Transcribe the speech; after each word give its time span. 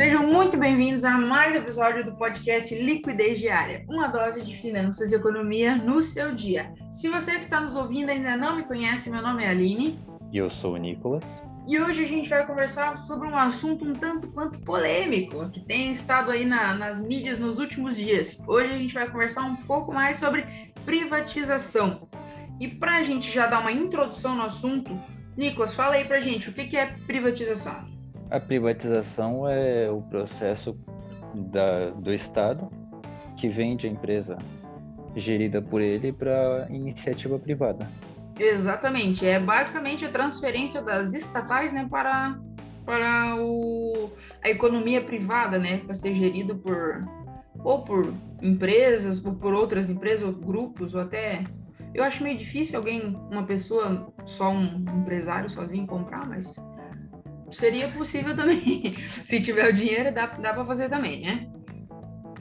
Sejam 0.00 0.26
muito 0.26 0.56
bem-vindos 0.56 1.04
a 1.04 1.18
mais 1.18 1.52
um 1.52 1.58
episódio 1.58 2.02
do 2.02 2.12
podcast 2.12 2.74
Liquidez 2.74 3.38
Diária, 3.38 3.84
uma 3.86 4.06
dose 4.06 4.40
de 4.40 4.56
finanças 4.56 5.12
e 5.12 5.14
economia 5.14 5.76
no 5.76 6.00
seu 6.00 6.34
dia. 6.34 6.72
Se 6.90 7.10
você 7.10 7.32
que 7.32 7.40
está 7.40 7.60
nos 7.60 7.76
ouvindo 7.76 8.08
ainda 8.08 8.34
não 8.34 8.56
me 8.56 8.62
conhece, 8.62 9.10
meu 9.10 9.20
nome 9.20 9.44
é 9.44 9.50
Aline. 9.50 10.00
E 10.32 10.38
eu 10.38 10.48
sou 10.48 10.72
o 10.72 10.76
Nicolas. 10.78 11.42
E 11.68 11.78
hoje 11.78 12.02
a 12.02 12.06
gente 12.06 12.30
vai 12.30 12.46
conversar 12.46 12.96
sobre 13.00 13.28
um 13.28 13.36
assunto 13.36 13.84
um 13.84 13.92
tanto 13.92 14.28
quanto 14.28 14.58
polêmico, 14.60 15.50
que 15.50 15.60
tem 15.60 15.90
estado 15.90 16.30
aí 16.30 16.46
na, 16.46 16.72
nas 16.72 16.98
mídias 16.98 17.38
nos 17.38 17.58
últimos 17.58 17.94
dias. 17.94 18.42
Hoje 18.48 18.72
a 18.72 18.78
gente 18.78 18.94
vai 18.94 19.06
conversar 19.06 19.42
um 19.42 19.56
pouco 19.56 19.92
mais 19.92 20.16
sobre 20.16 20.72
privatização. 20.86 22.08
E 22.58 22.68
para 22.68 22.96
a 22.96 23.02
gente 23.02 23.30
já 23.30 23.46
dar 23.46 23.60
uma 23.60 23.70
introdução 23.70 24.34
no 24.34 24.44
assunto, 24.44 24.98
Nicolas, 25.36 25.74
fala 25.74 25.96
aí 25.96 26.06
para 26.06 26.20
gente 26.20 26.48
o 26.48 26.54
que, 26.54 26.68
que 26.68 26.76
é 26.78 26.86
privatização. 27.06 27.89
A 28.30 28.38
privatização 28.38 29.48
é 29.48 29.90
o 29.90 30.02
processo 30.02 30.78
da, 31.34 31.90
do 31.90 32.12
Estado 32.12 32.70
que 33.36 33.48
vende 33.48 33.86
a 33.86 33.90
empresa 33.90 34.38
gerida 35.16 35.60
por 35.60 35.80
ele 35.80 36.12
para 36.12 36.66
iniciativa 36.70 37.38
privada. 37.38 37.90
Exatamente, 38.38 39.26
é 39.26 39.38
basicamente 39.38 40.04
a 40.04 40.10
transferência 40.10 40.80
das 40.80 41.12
estatais 41.12 41.72
né, 41.72 41.86
para, 41.90 42.38
para 42.86 43.36
o, 43.36 44.10
a 44.42 44.48
economia 44.48 45.02
privada, 45.02 45.58
né, 45.58 45.78
para 45.78 45.94
ser 45.94 46.14
gerido 46.14 46.56
por 46.56 47.04
ou 47.62 47.82
por 47.82 48.14
empresas, 48.40 49.24
ou 49.24 49.34
por 49.34 49.52
outras 49.52 49.90
empresas, 49.90 50.22
ou 50.22 50.32
grupos, 50.32 50.94
ou 50.94 51.00
até 51.00 51.44
eu 51.92 52.04
acho 52.04 52.22
meio 52.22 52.38
difícil 52.38 52.78
alguém, 52.78 53.16
uma 53.30 53.42
pessoa, 53.42 54.12
só 54.24 54.50
um 54.50 54.84
empresário 54.96 55.50
sozinho 55.50 55.86
comprar, 55.86 56.26
mas 56.26 56.56
seria 57.50 57.88
possível 57.88 58.34
também. 58.34 58.96
Se 59.26 59.40
tiver 59.40 59.68
o 59.68 59.72
dinheiro, 59.72 60.12
dá, 60.12 60.26
dá 60.26 60.54
para 60.54 60.64
fazer 60.64 60.88
também, 60.88 61.22
né? 61.22 61.50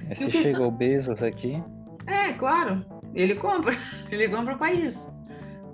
É, 0.09 0.15
se 0.15 0.31
chegou 0.31 0.67
o 0.67 0.71
Bezos 0.71 1.21
aqui. 1.21 1.61
É, 2.07 2.33
claro. 2.33 2.83
Ele 3.13 3.35
compra. 3.35 3.75
Ele 4.09 4.27
compra 4.27 4.55
o 4.55 4.59
país. 4.59 5.07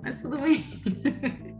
Mas 0.02 0.20
tudo 0.20 0.38
bem. 0.38 0.64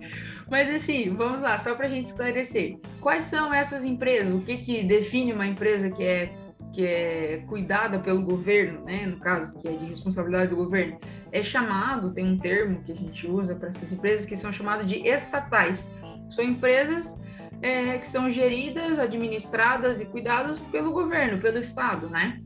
Mas 0.49 0.73
assim, 0.73 1.11
vamos 1.17 1.41
lá, 1.41 1.59
só 1.59 1.75
para 1.75 1.87
a 1.87 1.89
gente 1.89 2.07
esclarecer. 2.07 2.79
Quais 3.01 3.25
são 3.25 3.53
essas 3.53 3.83
empresas? 3.83 4.33
O 4.33 4.41
que, 4.41 4.59
que 4.59 4.85
define 4.85 5.33
uma 5.33 5.47
empresa 5.47 5.91
que 5.91 6.05
é, 6.05 6.33
que 6.73 6.87
é 6.87 7.39
cuidada 7.49 7.99
pelo 7.99 8.23
governo, 8.23 8.85
né? 8.85 9.07
No 9.07 9.19
caso, 9.19 9.59
que 9.59 9.67
é 9.67 9.73
de 9.73 9.87
responsabilidade 9.87 10.51
do 10.51 10.57
governo? 10.57 10.99
É 11.33 11.43
chamado, 11.43 12.13
tem 12.15 12.25
um 12.25 12.39
termo 12.39 12.81
que 12.85 12.93
a 12.93 12.95
gente 12.95 13.27
usa 13.27 13.57
para 13.57 13.71
essas 13.71 13.93
empresas 13.93 14.25
que 14.25 14.37
são 14.37 14.53
chamadas 14.53 14.87
de 14.87 14.97
estatais. 15.09 15.91
São 16.31 16.45
empresas 16.45 17.19
é, 17.63 17.99
que 17.99 18.09
são 18.09 18.31
geridas, 18.31 18.99
administradas 18.99 20.01
e 20.01 20.05
cuidadas 20.05 20.61
pelo 20.61 20.93
governo, 20.93 21.41
pelo 21.41 21.59
Estado, 21.59 22.09
né? 22.09 22.41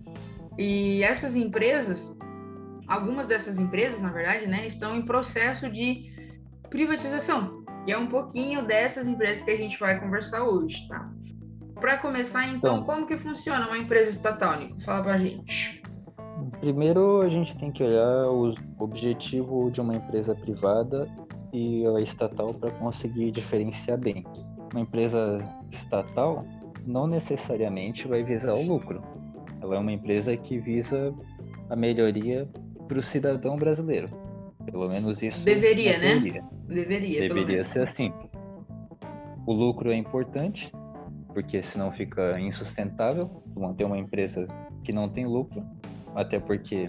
E 0.59 1.03
essas 1.03 1.37
empresas, 1.37 2.17
algumas 2.87 3.27
dessas 3.27 3.59
empresas, 3.59 4.01
na 4.01 4.11
verdade, 4.11 4.47
né, 4.47 4.67
estão 4.67 4.95
em 4.95 5.03
processo 5.03 5.71
de 5.71 6.11
privatização. 6.69 7.65
E 7.87 7.93
é 7.93 7.99
um 7.99 8.07
pouquinho 8.07 8.67
dessas 8.67 9.07
empresas 9.07 9.43
que 9.43 9.51
a 9.51 9.57
gente 9.57 9.79
vai 9.79 9.99
conversar 9.99 10.45
hoje, 10.45 10.87
tá? 10.89 11.11
Para 11.75 11.97
começar, 11.97 12.47
então, 12.47 12.77
então, 12.77 12.85
como 12.85 13.07
que 13.07 13.17
funciona 13.17 13.67
uma 13.67 13.79
empresa 13.79 14.11
estatal, 14.11 14.59
Nico? 14.59 14.81
Fala 14.83 15.03
pra 15.03 15.19
gente. 15.19 15.83
Primeiro, 16.61 17.23
a 17.23 17.29
gente 17.29 17.57
tem 17.57 17.73
que 17.73 17.83
olhar 17.83 18.29
o 18.29 18.55
objetivo 18.79 19.71
de 19.71 19.81
uma 19.81 19.97
empresa 19.97 20.35
privada 20.35 21.09
e 21.53 21.87
a 21.87 22.01
estatal 22.01 22.53
para 22.53 22.71
conseguir 22.73 23.31
diferenciar 23.31 23.99
bem 23.99 24.27
uma 24.73 24.81
empresa 24.81 25.39
estatal 25.71 26.45
não 26.87 27.07
necessariamente 27.07 28.07
vai 28.09 28.23
visar 28.23 28.55
o 28.55 28.63
lucro. 28.63 29.03
Ela 29.61 29.77
é 29.77 29.79
uma 29.79 29.93
empresa 29.93 30.37
que 30.37 30.59
visa 30.59 31.15
a 31.69 31.77
melhoria 31.77 32.49
para 32.89 32.99
o 32.99 33.03
cidadão 33.03 33.57
brasileiro. 33.57 34.09
Pelo 34.65 34.89
menos 34.89 35.23
isso. 35.23 35.45
Deveria, 35.45 35.99
né? 35.99 36.43
Deveria. 36.67 37.29
Deveria 37.29 37.65
ser 37.65 37.83
assim. 37.83 38.13
O 39.47 39.53
lucro 39.53 39.91
é 39.91 39.97
importante, 39.97 40.73
porque 41.33 41.63
senão 41.63 41.91
fica 41.93 42.39
insustentável 42.41 43.43
manter 43.57 43.85
uma 43.85 43.99
empresa 43.99 44.47
que 44.85 44.93
não 44.93 45.09
tem 45.09 45.27
lucro, 45.27 45.63
até 46.15 46.39
porque 46.39 46.87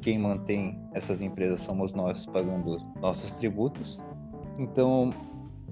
quem 0.00 0.18
mantém 0.18 0.78
essas 0.94 1.22
empresas 1.22 1.60
somos 1.62 1.92
nós 1.92 2.26
pagando 2.26 2.78
nossos 3.00 3.32
tributos. 3.32 4.02
Então, 4.58 5.10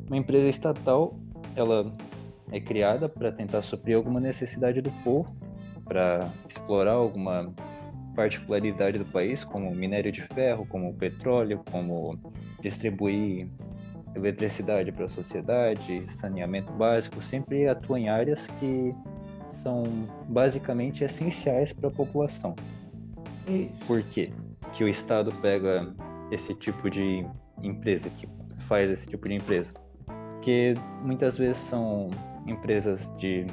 uma 0.06 0.16
empresa 0.16 0.49
estatal 0.49 1.19
ela 1.54 1.92
é 2.53 2.60
criada 2.60 3.09
para 3.09 3.32
tentar 3.32 3.62
suprir 3.62 3.97
alguma 3.97 4.20
necessidade 4.20 4.81
do 4.81 4.91
povo, 5.03 5.34
para 5.84 6.31
explorar 6.48 6.92
alguma 6.92 7.53
particularidade 8.15 8.98
do 8.98 9.04
país, 9.04 9.44
como 9.44 9.75
minério 9.75 10.12
de 10.12 10.22
ferro, 10.22 10.66
como 10.66 10.94
petróleo, 10.94 11.62
como 11.70 12.19
distribuir 12.60 13.48
eletricidade 14.15 14.92
para 14.92 15.06
a 15.06 15.09
sociedade, 15.09 16.04
saneamento 16.09 16.72
básico, 16.72 17.20
sempre 17.20 17.66
atua 17.66 17.98
em 17.98 18.09
áreas 18.09 18.47
que 18.60 18.94
são 19.48 19.84
basicamente 20.28 21.03
essenciais 21.04 21.72
para 21.72 21.88
a 21.88 21.92
população. 21.92 22.54
Por 23.86 24.03
quê? 24.04 24.32
Que 24.75 24.84
o 24.84 24.88
Estado 24.88 25.32
pega 25.42 25.92
esse 26.31 26.54
tipo 26.54 26.88
de 26.88 27.26
empresa, 27.62 28.09
que 28.10 28.28
faz 28.60 28.88
esse 28.91 29.09
tipo 29.09 29.28
de 29.28 29.34
empresa? 29.34 29.72
Porque 30.44 30.75
muitas 31.00 31.38
vezes 31.38 31.56
são 31.56 32.10
empresas 32.47 33.10
de 33.16 33.47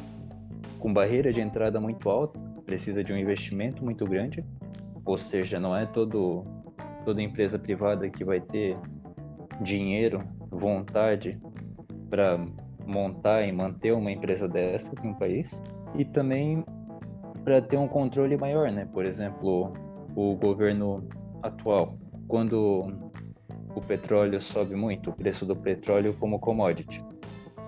com 0.78 0.94
barreira 0.94 1.31
de 1.31 1.40
entrada 1.40 1.79
muito 1.79 2.09
alta, 2.09 2.38
precisa 2.66 3.02
de 3.02 3.13
um 3.13 3.18
investimento 3.18 3.81
muito 3.81 4.03
grande, 4.03 4.44
ou 5.06 5.18
seja, 5.18 5.57
não 5.57 5.74
é 5.74 5.85
todo 5.85 6.44
toda 7.06 7.22
empresa 7.22 7.57
privada 7.57 8.09
que 8.09 8.25
vai 8.25 8.41
ter 8.41 8.78
dinheiro, 9.62 10.22
vontade 10.50 11.40
para 12.09 12.38
montar 12.85 13.44
e 13.44 13.53
manter 13.53 13.94
uma 13.94 14.12
empresa 14.12 14.46
dessas 14.46 15.01
em 15.01 15.12
um 15.12 15.13
país 15.13 15.63
e 15.96 16.03
também 16.03 16.62
para 17.46 17.62
ter 17.62 17.78
um 17.78 17.88
controle 17.88 18.35
maior, 18.35 18.69
né? 18.69 18.85
Por 18.91 19.06
exemplo, 19.06 19.72
o 20.13 20.35
governo 20.35 21.07
atual, 21.41 21.97
quando 22.28 23.10
o 23.75 23.81
petróleo 23.81 24.41
sobe 24.41 24.75
muito, 24.75 25.09
o 25.09 25.13
preço 25.13 25.45
do 25.45 25.55
petróleo 25.55 26.15
como 26.19 26.39
commodity 26.39 27.03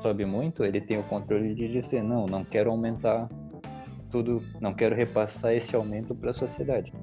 sobe 0.03 0.25
muito, 0.25 0.65
ele 0.65 0.81
tem 0.81 0.99
o 0.99 1.03
controle 1.03 1.55
de 1.55 1.67
dizer 1.69 2.03
não, 2.03 2.25
não 2.25 2.43
quero 2.43 2.69
aumentar 2.69 3.29
tudo, 4.11 4.43
não 4.59 4.73
quero 4.73 4.93
repassar 4.93 5.53
esse 5.53 5.75
aumento 5.75 6.13
para 6.13 6.31
a 6.31 6.33
sociedade. 6.33 6.93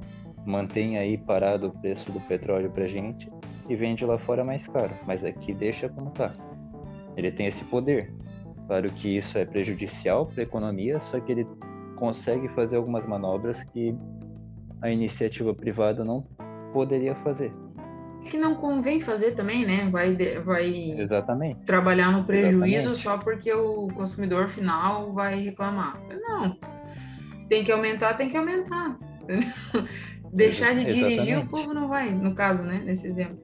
Mantém 0.45 0.99
aí 0.99 1.17
parado 1.17 1.69
o 1.69 1.71
preço 1.71 2.13
do 2.13 2.21
petróleo 2.21 2.71
para 2.71 2.87
gente 2.87 3.33
e 3.69 3.75
vende 3.75 4.05
lá 4.05 4.19
fora 4.19 4.45
mais 4.45 4.69
caro, 4.69 4.95
mas 5.07 5.25
aqui 5.25 5.55
deixa 5.55 5.89
como 5.89 6.11
tá. 6.11 6.33
Ele 7.17 7.33
tem 7.33 7.47
esse 7.47 7.65
poder. 7.65 8.13
Claro 8.67 8.93
que 8.93 9.17
isso 9.17 9.37
é 9.39 9.45
prejudicial 9.45 10.27
para 10.27 10.43
a 10.43 10.45
economia, 10.45 11.01
só 11.01 11.19
que 11.19 11.33
ele 11.33 11.47
consegue 11.97 12.49
fazer 12.49 12.77
algumas 12.77 13.07
manobras 13.07 13.65
que 13.65 13.97
a 14.83 14.91
iniciativa 14.91 15.55
privada 15.55 16.05
não 16.05 16.23
poderia 16.73 17.15
fazer 17.17 17.51
que 18.25 18.37
não 18.37 18.55
convém 18.55 19.01
fazer 19.01 19.33
também, 19.33 19.65
né? 19.67 19.89
Vai, 19.91 20.17
vai 20.45 20.95
Exatamente. 20.99 21.61
trabalhar 21.65 22.13
no 22.13 22.25
prejuízo 22.25 22.91
Exatamente. 22.91 23.03
só 23.03 23.19
porque 23.19 23.53
o 23.53 23.89
consumidor 23.89 24.49
final 24.49 25.13
vai 25.13 25.41
reclamar. 25.41 26.01
Não. 26.11 26.57
Tem 27.49 27.65
que 27.65 27.73
aumentar, 27.73 28.15
tem 28.15 28.29
que 28.29 28.37
aumentar. 28.37 28.99
Deixar 30.33 30.75
de 30.75 30.85
dirigir, 30.85 31.13
Exatamente. 31.13 31.47
o 31.47 31.51
povo 31.51 31.75
não 31.75 31.89
vai, 31.89 32.11
no 32.11 32.35
caso, 32.35 32.63
né? 32.63 32.81
Nesse 32.85 33.07
exemplo. 33.07 33.41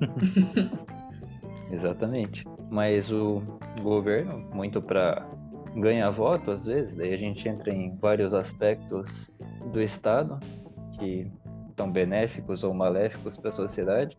Exatamente. 1.72 2.44
Mas 2.70 3.10
o 3.10 3.42
governo, 3.82 4.48
muito 4.54 4.80
para 4.80 5.26
ganhar 5.74 6.10
voto, 6.10 6.50
às 6.50 6.66
vezes, 6.66 6.94
daí 6.94 7.12
a 7.12 7.16
gente 7.16 7.48
entra 7.48 7.72
em 7.72 7.96
vários 7.96 8.34
aspectos 8.34 9.30
do 9.72 9.82
Estado 9.82 10.38
que 10.98 11.30
são 11.78 11.88
benéficos 11.88 12.64
ou 12.64 12.74
maléficos 12.74 13.36
para 13.36 13.50
a 13.50 13.52
sociedade. 13.52 14.16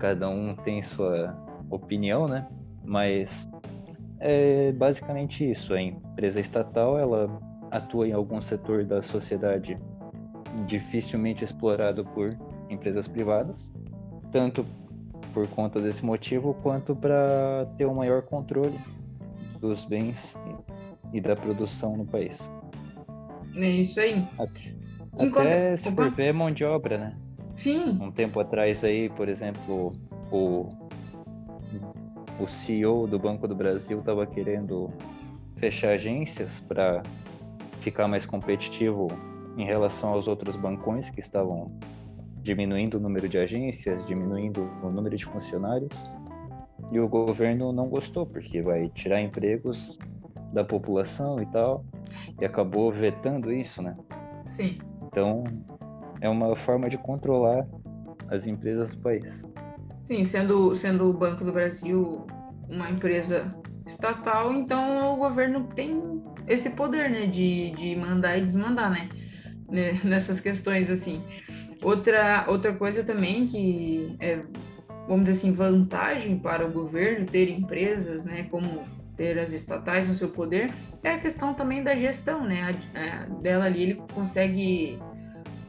Cada 0.00 0.28
um 0.28 0.56
tem 0.56 0.82
sua 0.82 1.32
opinião, 1.70 2.26
né? 2.26 2.48
Mas 2.84 3.48
é 4.18 4.72
basicamente 4.72 5.48
isso. 5.48 5.72
A 5.74 5.80
empresa 5.80 6.40
estatal 6.40 6.98
ela 6.98 7.40
atua 7.70 8.08
em 8.08 8.12
algum 8.12 8.42
setor 8.42 8.84
da 8.84 9.00
sociedade 9.00 9.78
dificilmente 10.66 11.44
explorado 11.44 12.04
por 12.04 12.36
empresas 12.68 13.06
privadas, 13.06 13.72
tanto 14.32 14.66
por 15.32 15.46
conta 15.48 15.80
desse 15.80 16.04
motivo 16.04 16.52
quanto 16.62 16.96
para 16.96 17.64
ter 17.78 17.86
um 17.86 17.94
maior 17.94 18.22
controle 18.22 18.78
dos 19.60 19.84
bens 19.84 20.36
e 21.12 21.20
da 21.20 21.36
produção 21.36 21.96
no 21.96 22.04
país. 22.04 22.50
É 23.54 23.70
isso 23.70 24.00
aí. 24.00 24.26
Até 24.36 24.82
se 25.76 25.90
for 25.92 26.10
ver 26.10 26.32
mão 26.32 26.50
de 26.50 26.64
obra, 26.64 26.98
né? 26.98 27.16
Sim. 27.56 27.98
Um 28.00 28.10
tempo 28.10 28.40
atrás 28.40 28.82
aí, 28.82 29.08
por 29.10 29.28
exemplo, 29.28 29.92
o, 30.30 30.68
o 32.40 32.48
CEO 32.48 33.06
do 33.06 33.18
Banco 33.18 33.46
do 33.46 33.54
Brasil 33.54 33.98
estava 33.98 34.26
querendo 34.26 34.90
fechar 35.56 35.90
agências 35.90 36.60
para 36.60 37.02
ficar 37.80 38.08
mais 38.08 38.24
competitivo 38.24 39.08
em 39.56 39.64
relação 39.64 40.10
aos 40.10 40.26
outros 40.26 40.56
bancões 40.56 41.10
que 41.10 41.20
estavam 41.20 41.70
diminuindo 42.42 42.96
o 42.96 43.00
número 43.00 43.28
de 43.28 43.38
agências, 43.38 44.04
diminuindo 44.06 44.68
o 44.82 44.90
número 44.90 45.16
de 45.16 45.24
funcionários. 45.24 45.94
E 46.90 46.98
o 46.98 47.08
governo 47.08 47.72
não 47.72 47.88
gostou, 47.88 48.26
porque 48.26 48.60
vai 48.60 48.88
tirar 48.88 49.20
empregos 49.20 49.98
da 50.52 50.64
população 50.64 51.40
e 51.40 51.46
tal, 51.46 51.84
e 52.40 52.44
acabou 52.44 52.90
vetando 52.90 53.52
isso, 53.52 53.80
né? 53.82 53.96
Sim. 54.46 54.78
Então, 55.12 55.44
é 56.22 56.28
uma 56.28 56.56
forma 56.56 56.88
de 56.88 56.96
controlar 56.96 57.66
as 58.30 58.46
empresas 58.46 58.90
do 58.92 58.98
país. 59.02 59.46
Sim, 60.04 60.24
sendo, 60.24 60.74
sendo 60.74 61.10
o 61.10 61.12
Banco 61.12 61.44
do 61.44 61.52
Brasil 61.52 62.26
uma 62.66 62.88
empresa 62.90 63.54
estatal, 63.86 64.54
então 64.54 65.12
o 65.12 65.16
governo 65.18 65.68
tem 65.74 66.22
esse 66.48 66.70
poder, 66.70 67.10
né, 67.10 67.26
de, 67.26 67.72
de 67.72 67.94
mandar 67.94 68.38
e 68.38 68.44
desmandar, 68.46 68.90
né, 68.90 69.10
né 69.68 70.00
nessas 70.02 70.40
questões, 70.40 70.88
assim. 70.88 71.22
Outra, 71.82 72.46
outra 72.48 72.72
coisa 72.72 73.04
também 73.04 73.46
que 73.46 74.16
é, 74.18 74.40
vamos 75.06 75.26
dizer 75.26 75.32
assim, 75.32 75.52
vantagem 75.52 76.38
para 76.38 76.66
o 76.66 76.72
governo 76.72 77.26
ter 77.26 77.50
empresas, 77.50 78.24
né, 78.24 78.44
como 78.44 78.80
ter 79.16 79.38
as 79.38 79.52
estatais 79.52 80.08
no 80.08 80.14
seu 80.14 80.28
poder, 80.28 80.72
é 81.02 81.10
a 81.10 81.18
questão 81.18 81.54
também 81.54 81.82
da 81.82 81.94
gestão, 81.94 82.44
né, 82.44 82.70
a, 82.94 82.98
a, 82.98 83.24
dela 83.40 83.66
ali 83.66 83.82
ele 83.82 84.02
consegue 84.14 84.98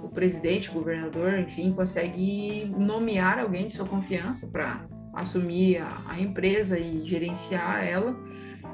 o 0.03 0.09
presidente, 0.09 0.69
o 0.69 0.73
governador, 0.73 1.39
enfim, 1.39 1.71
consegue 1.71 2.65
nomear 2.77 3.39
alguém 3.39 3.67
de 3.67 3.75
sua 3.75 3.87
confiança 3.87 4.47
para 4.47 4.85
assumir 5.13 5.77
a, 5.77 6.01
a, 6.07 6.19
empresa 6.19 6.77
e 6.77 7.07
gerenciar 7.07 7.85
ela. 7.85 8.15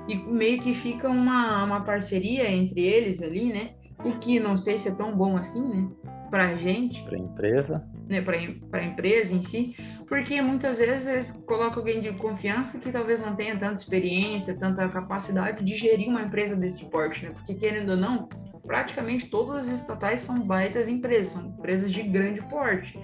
E 0.07 0.15
meio 0.15 0.59
que 0.61 0.73
fica 0.73 1.07
uma, 1.07 1.63
uma 1.63 1.81
parceria 1.81 2.49
entre 2.49 2.81
eles 2.81 3.21
ali, 3.21 3.53
né? 3.53 3.71
O 4.03 4.11
que 4.11 4.39
não 4.39 4.57
sei 4.57 4.77
se 4.77 4.87
é 4.87 4.91
tão 4.91 5.15
bom 5.15 5.37
assim, 5.37 5.61
né? 5.61 5.87
Para 6.31 6.49
a 6.49 6.55
gente. 6.55 7.03
Para 7.03 7.15
a 7.15 7.19
empresa. 7.19 7.87
Né? 8.07 8.21
Para 8.21 8.81
a 8.81 8.85
empresa 8.85 9.35
em 9.35 9.43
si. 9.43 9.75
Porque 10.09 10.41
muitas 10.41 10.79
vezes 10.79 11.29
coloca 11.45 11.79
alguém 11.79 12.01
de 12.01 12.11
confiança 12.13 12.79
que 12.79 12.91
talvez 12.91 13.21
não 13.21 13.35
tenha 13.35 13.57
tanta 13.57 13.75
experiência, 13.75 14.57
tanta 14.57 14.89
capacidade 14.89 15.63
de 15.63 15.77
gerir 15.77 16.09
uma 16.09 16.23
empresa 16.23 16.55
desse 16.55 16.83
porte, 16.85 17.25
né? 17.25 17.31
Porque 17.31 17.53
querendo 17.53 17.91
ou 17.91 17.97
não, 17.97 18.27
praticamente 18.65 19.27
todas 19.27 19.67
as 19.67 19.81
estatais 19.81 20.21
são 20.21 20.41
baitas 20.41 20.87
empresas, 20.87 21.33
são 21.33 21.45
empresas 21.45 21.91
de 21.91 22.01
grande 22.01 22.41
porte, 22.41 22.99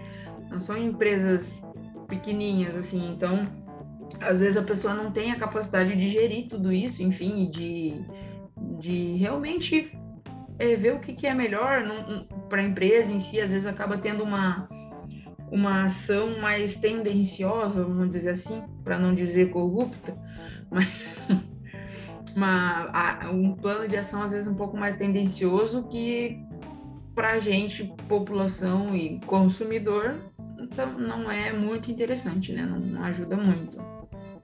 não 0.49 0.59
são 0.59 0.75
empresas 0.75 1.61
pequenininhas 2.07 2.75
assim. 2.75 3.13
Então, 3.13 3.47
às 4.21 4.39
vezes 4.39 4.57
a 4.57 4.63
pessoa 4.63 4.95
não 4.95 5.11
tem 5.11 5.31
a 5.31 5.39
capacidade 5.39 5.95
de 5.95 6.09
gerir 6.09 6.47
tudo 6.47 6.73
isso, 6.73 7.03
enfim, 7.03 7.51
de, 7.51 8.03
de 8.79 9.15
realmente 9.17 9.95
é, 10.57 10.75
ver 10.75 10.95
o 10.95 10.99
que, 10.99 11.13
que 11.13 11.27
é 11.27 11.35
melhor 11.35 11.83
para 12.49 12.61
a 12.61 12.65
empresa 12.65 13.11
em 13.11 13.19
si. 13.19 13.39
Às 13.39 13.51
vezes 13.51 13.67
acaba 13.67 13.95
tendo 13.95 14.23
uma 14.23 14.67
uma 15.51 15.85
ação 15.85 16.39
mais 16.39 16.77
tendenciosa, 16.77 17.83
vamos 17.83 18.11
dizer 18.11 18.29
assim, 18.29 18.63
para 18.83 18.97
não 18.97 19.13
dizer 19.13 19.51
corrupta, 19.51 20.17
mas 20.69 20.87
uma, 22.35 23.31
um 23.31 23.53
plano 23.53 23.87
de 23.87 23.95
ação 23.95 24.21
às 24.21 24.31
vezes 24.31 24.47
um 24.47 24.55
pouco 24.55 24.75
mais 24.75 24.95
tendencioso 24.95 25.83
que 25.83 26.43
para 27.13 27.33
a 27.33 27.39
gente, 27.39 27.93
população 28.09 28.93
e 28.93 29.21
consumidor, 29.21 30.15
então 30.59 30.99
não 30.99 31.31
é 31.31 31.53
muito 31.53 31.89
interessante, 31.89 32.51
né? 32.51 32.65
Não, 32.65 32.77
não 32.77 33.03
ajuda 33.03 33.37
muito. 33.37 33.77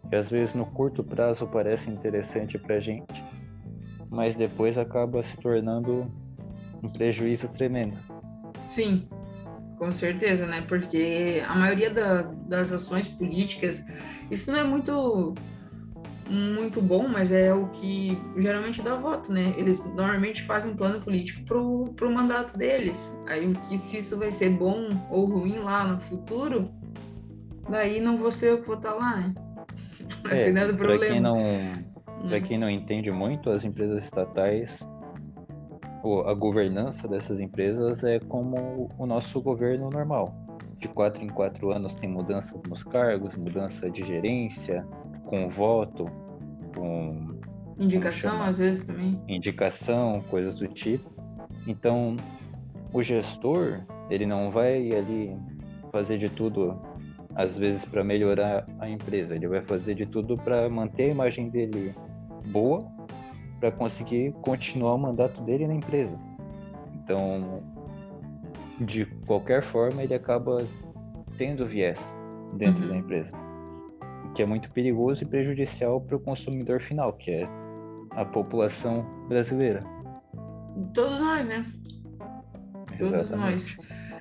E 0.10 0.16
às 0.16 0.30
vezes 0.30 0.56
no 0.56 0.66
curto 0.66 1.04
prazo 1.04 1.46
parece 1.48 1.90
interessante 1.90 2.58
para 2.58 2.76
a 2.76 2.80
gente, 2.80 3.24
mas 4.10 4.36
depois 4.36 4.78
acaba 4.78 5.22
se 5.22 5.36
tornando 5.38 6.10
um 6.82 6.90
prejuízo 6.90 7.50
tremendo. 7.50 7.98
Sim, 8.70 9.08
com 9.82 9.92
certeza, 9.94 10.46
né? 10.46 10.64
Porque 10.68 11.42
a 11.48 11.56
maioria 11.56 11.92
da, 11.92 12.22
das 12.48 12.72
ações 12.72 13.08
políticas, 13.08 13.84
isso 14.30 14.52
não 14.52 14.60
é 14.60 14.64
muito 14.64 15.34
muito 16.30 16.82
bom, 16.82 17.10
mas 17.10 17.30
é 17.30 17.52
o 17.52 17.68
que 17.70 18.18
geralmente 18.38 18.82
dá 18.82 18.96
voto, 18.96 19.34
né? 19.34 19.54
Eles 19.58 19.84
normalmente 19.96 20.44
fazem 20.44 20.72
um 20.72 20.76
plano 20.76 21.02
político 21.02 21.44
pro, 21.46 21.92
pro 21.96 22.12
mandato 22.12 22.58
deles. 22.58 23.14
Aí 23.26 23.48
o 23.48 23.54
que 23.54 23.78
se 23.80 23.98
isso 23.98 24.18
vai 24.18 24.32
ser 24.32 24.52
bom 24.52 24.88
ou 25.10 25.26
ruim 25.26 25.58
lá 25.58 25.84
no 25.84 26.00
futuro, 26.00 26.70
daí 27.68 28.00
não 28.00 28.18
vou 28.18 28.32
ser 28.32 28.52
eu 28.52 28.62
que 28.62 28.68
vou 28.68 28.78
estar 28.78 28.92
tá 28.92 28.96
lá, 28.96 29.18
né? 29.18 29.34
É, 30.30 30.52
para 30.74 31.00
quem 31.00 31.20
não 31.20 31.36
para 32.28 32.38
hum. 32.38 32.42
quem 32.44 32.58
não 32.58 32.70
entende 32.70 33.10
muito, 33.10 33.50
as 33.50 33.66
empresas 33.66 34.04
estatais 34.04 34.88
a 36.26 36.34
governança 36.34 37.08
dessas 37.08 37.40
empresas 37.40 38.04
é 38.04 38.20
como 38.20 38.90
o 38.98 39.06
nosso 39.06 39.42
governo 39.42 39.90
normal. 39.90 40.34
De 40.78 40.88
quatro 40.88 41.24
em 41.24 41.28
quatro 41.28 41.72
anos 41.72 41.96
tem 41.96 42.10
mudança 42.10 42.60
nos 42.68 42.84
cargos, 42.84 43.36
mudança 43.36 43.90
de 43.90 44.04
gerência, 44.04 44.86
com 45.26 45.48
voto, 45.48 46.06
com 46.76 47.40
indicação 47.78 48.42
às 48.42 48.58
vezes 48.58 48.84
também. 48.84 49.22
Indicação, 49.28 50.22
coisas 50.30 50.58
do 50.58 50.68
tipo. 50.68 51.10
Então, 51.68 52.16
o 52.92 53.02
gestor, 53.04 53.82
ele 54.10 54.26
não 54.26 54.50
vai 54.50 54.92
ali 54.92 55.38
fazer 55.92 56.18
de 56.18 56.30
tudo 56.30 56.80
às 57.36 57.58
vezes 57.58 57.86
para 57.86 58.04
melhorar 58.04 58.66
a 58.80 58.90
empresa, 58.90 59.36
ele 59.36 59.48
vai 59.48 59.62
fazer 59.62 59.96
de 59.96 60.06
tudo 60.06 60.38
para 60.38 60.70
manter 60.70 61.04
a 61.06 61.08
imagem 61.08 61.50
dele 61.50 61.96
boa, 62.48 62.86
para 63.62 63.72
conseguir 63.72 64.34
continuar 64.42 64.96
o 64.96 64.98
mandato 64.98 65.42
dele 65.44 65.66
na 65.66 65.76
empresa. 65.76 66.20
Então, 66.96 67.64
de 68.82 69.06
qualquer 69.26 69.64
forma, 69.64 70.04
ele 70.04 70.14
acaba 70.14 70.68
tendo 71.38 71.66
viés 71.66 72.14
dentro 72.58 72.84
uhum. 72.84 72.90
da 72.90 72.98
empresa 72.98 73.52
que 74.34 74.42
é 74.42 74.46
muito 74.46 74.70
perigoso 74.72 75.24
e 75.24 75.26
prejudicial 75.28 76.00
para 76.02 76.16
o 76.16 76.20
consumidor 76.20 76.82
final, 76.82 77.14
que 77.14 77.32
é 77.32 77.48
a 78.12 78.26
população 78.26 79.06
brasileira. 79.28 79.84
Todos 80.94 81.20
nós, 81.20 81.46
né? 81.46 81.66
Todos 82.98 83.30
nós. 83.32 83.78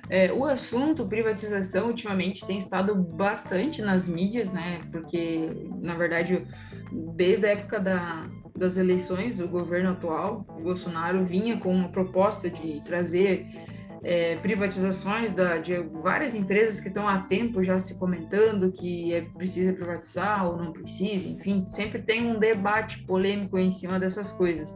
É, 0.09 0.31
o 0.33 0.45
assunto 0.45 1.07
privatização 1.07 1.87
ultimamente 1.87 2.45
tem 2.45 2.57
estado 2.57 2.93
bastante 2.95 3.81
nas 3.81 4.07
mídias, 4.07 4.51
né? 4.51 4.81
Porque, 4.91 5.49
na 5.81 5.95
verdade, 5.95 6.45
desde 7.15 7.45
a 7.45 7.49
época 7.51 7.79
da, 7.79 8.21
das 8.61 8.77
eleições, 8.77 9.39
o 9.39 9.47
governo 9.47 9.89
atual, 9.89 10.45
o 10.47 10.61
Bolsonaro, 10.61 11.25
vinha 11.25 11.57
com 11.57 11.73
uma 11.73 11.89
proposta 11.89 12.47
de 12.47 12.79
trazer 12.85 13.47
é, 14.03 14.35
privatizações 14.35 15.33
da, 15.33 15.57
de 15.57 15.79
várias 15.79 16.35
empresas 16.35 16.79
que 16.79 16.87
estão 16.87 17.07
há 17.07 17.19
tempo 17.21 17.63
já 17.63 17.79
se 17.79 17.97
comentando 17.97 18.71
que 18.71 19.13
é 19.13 19.21
precisa 19.21 19.73
privatizar 19.73 20.47
ou 20.47 20.57
não 20.57 20.71
precisa, 20.71 21.27
enfim, 21.27 21.65
sempre 21.67 22.03
tem 22.03 22.29
um 22.29 22.37
debate 22.37 22.99
polêmico 22.99 23.57
em 23.57 23.71
cima 23.71 23.99
dessas 23.99 24.31
coisas. 24.31 24.71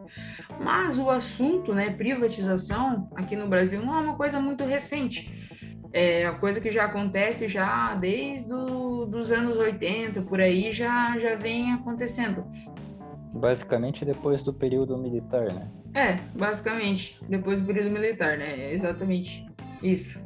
Mas 0.60 0.98
o 0.98 1.08
assunto, 1.10 1.72
né, 1.72 1.92
privatização 1.92 3.08
aqui 3.16 3.36
no 3.36 3.48
Brasil 3.48 3.84
não 3.86 3.96
é 3.96 4.02
uma 4.02 4.16
coisa 4.16 4.40
muito 4.40 4.64
recente. 4.64 5.46
É 5.94 6.26
a 6.26 6.34
coisa 6.34 6.60
que 6.60 6.72
já 6.72 6.86
acontece 6.86 7.48
já 7.48 7.94
desde 7.96 8.50
do, 8.50 9.06
dos 9.06 9.32
anos 9.32 9.56
80, 9.56 10.24
por 10.24 10.42
aí 10.42 10.72
já, 10.72 11.18
já 11.20 11.36
vem 11.36 11.72
acontecendo. 11.72 12.44
Basicamente 13.36 14.06
depois 14.06 14.44
do 14.44 14.54
período 14.54 14.98
militar, 14.98 15.52
né? 15.52 15.70
É, 15.94 16.20
basicamente, 16.38 17.20
depois 17.28 17.60
do 17.60 17.66
período 17.66 17.92
militar, 17.92 18.38
né? 18.38 18.60
É 18.60 18.74
exatamente 18.74 19.46
isso. 19.84 20.20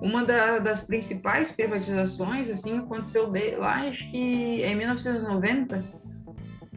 Uma 0.00 0.24
da, 0.24 0.58
das 0.58 0.82
principais 0.82 1.52
privatizações, 1.52 2.50
assim, 2.50 2.78
aconteceu 2.78 3.30
de, 3.30 3.56
lá, 3.56 3.86
acho 3.86 4.10
que 4.10 4.62
em 4.62 4.76
1990, 4.76 5.84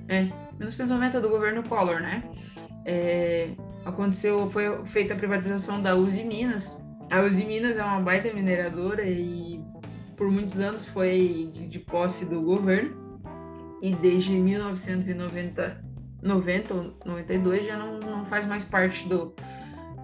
é, 0.07 0.21
1990 0.57 1.21
do 1.21 1.29
governo 1.29 1.63
Collor, 1.63 1.99
né? 2.01 2.23
É, 2.85 3.49
aconteceu, 3.85 4.49
foi 4.49 4.85
feita 4.85 5.13
a 5.13 5.17
privatização 5.17 5.81
da 5.81 5.95
Uzi 5.95 6.23
Minas. 6.23 6.77
A 7.09 7.21
Uzi 7.21 7.45
Minas 7.45 7.77
é 7.77 7.83
uma 7.83 8.01
baita 8.01 8.33
mineradora 8.33 9.03
e 9.03 9.61
por 10.17 10.29
muitos 10.29 10.59
anos 10.59 10.85
foi 10.85 11.49
de, 11.53 11.67
de 11.67 11.79
posse 11.79 12.25
do 12.25 12.41
governo. 12.41 12.96
E 13.81 13.93
desde 13.95 14.31
1990 14.31 15.87
90 16.21 16.73
ou 16.73 16.93
92 17.05 17.65
já 17.65 17.77
não, 17.77 17.99
não 17.99 18.25
faz 18.25 18.45
mais 18.45 18.65
parte 18.65 19.07
do, 19.07 19.33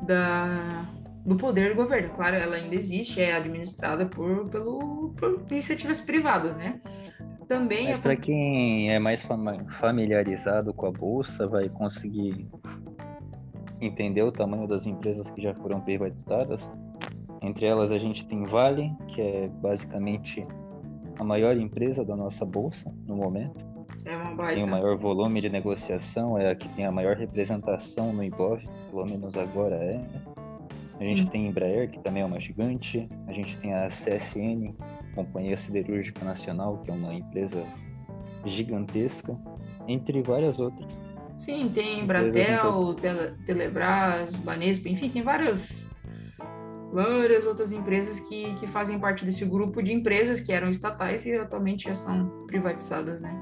da, 0.03 0.87
do 1.25 1.35
poder 1.35 1.69
do 1.69 1.75
governo. 1.75 2.09
Claro, 2.15 2.35
ela 2.35 2.55
ainda 2.55 2.75
existe, 2.75 3.21
é 3.21 3.35
administrada 3.35 4.05
por, 4.05 4.47
pelo, 4.49 5.13
por 5.17 5.45
iniciativas 5.49 5.99
privadas, 6.01 6.55
né? 6.55 6.79
Também 7.47 7.87
Mas 7.87 7.97
é... 7.97 8.01
para 8.01 8.15
quem 8.15 8.91
é 8.91 8.99
mais 8.99 9.25
familiarizado 9.79 10.73
com 10.73 10.87
a 10.87 10.91
bolsa, 10.91 11.47
vai 11.47 11.67
conseguir 11.69 12.47
entender 13.81 14.21
o 14.21 14.31
tamanho 14.31 14.67
das 14.67 14.85
empresas 14.85 15.29
que 15.29 15.41
já 15.41 15.53
foram 15.55 15.81
privatizadas. 15.81 16.71
Entre 17.41 17.65
elas 17.65 17.91
a 17.91 17.97
gente 17.97 18.25
tem 18.25 18.45
Vale, 18.45 18.89
que 19.09 19.21
é 19.21 19.49
basicamente 19.61 20.47
a 21.17 21.23
maior 21.23 21.57
empresa 21.57 22.03
da 22.03 22.15
nossa 22.15 22.45
bolsa 22.45 22.93
no 23.07 23.15
momento. 23.15 23.73
É 24.05 24.15
uma 24.15 24.47
que 24.47 24.55
tem 24.55 24.63
o 24.63 24.67
maior 24.67 24.97
volume 24.97 25.39
de 25.39 25.49
negociação, 25.49 26.37
é 26.37 26.51
a 26.51 26.55
que 26.55 26.67
tem 26.69 26.85
a 26.85 26.91
maior 26.91 27.15
representação 27.15 28.11
no 28.11 28.23
Ibov, 28.23 28.61
pelo 28.89 29.05
menos 29.05 29.37
agora 29.37 29.75
é. 29.75 30.03
A 30.99 31.03
gente 31.03 31.23
Sim. 31.23 31.29
tem 31.29 31.45
a 31.45 31.49
Embraer, 31.49 31.89
que 31.89 31.99
também 31.99 32.21
é 32.21 32.25
uma 32.25 32.39
gigante. 32.39 33.09
A 33.27 33.33
gente 33.33 33.57
tem 33.57 33.73
a 33.73 33.87
CSN, 33.87 34.73
Companhia 35.15 35.57
Siderúrgica 35.57 36.23
Nacional, 36.23 36.79
que 36.79 36.91
é 36.91 36.93
uma 36.93 37.13
empresa 37.13 37.63
gigantesca, 38.45 39.37
entre 39.87 40.21
várias 40.21 40.59
outras. 40.59 41.01
Sim, 41.39 41.71
tem 41.73 42.05
Bratel, 42.05 42.93
Tele, 42.95 43.35
Telebrás, 43.45 44.33
Banespa, 44.37 44.87
enfim, 44.87 45.09
tem 45.09 45.21
várias, 45.21 45.85
várias 46.93 47.45
outras 47.45 47.71
empresas 47.71 48.19
que, 48.19 48.53
que 48.55 48.67
fazem 48.67 48.99
parte 48.99 49.25
desse 49.25 49.43
grupo 49.43 49.81
de 49.81 49.91
empresas 49.91 50.39
que 50.39 50.51
eram 50.51 50.69
estatais 50.69 51.25
e 51.25 51.33
atualmente 51.33 51.85
já 51.85 51.95
são 51.95 52.45
privatizadas, 52.45 53.19
né? 53.19 53.35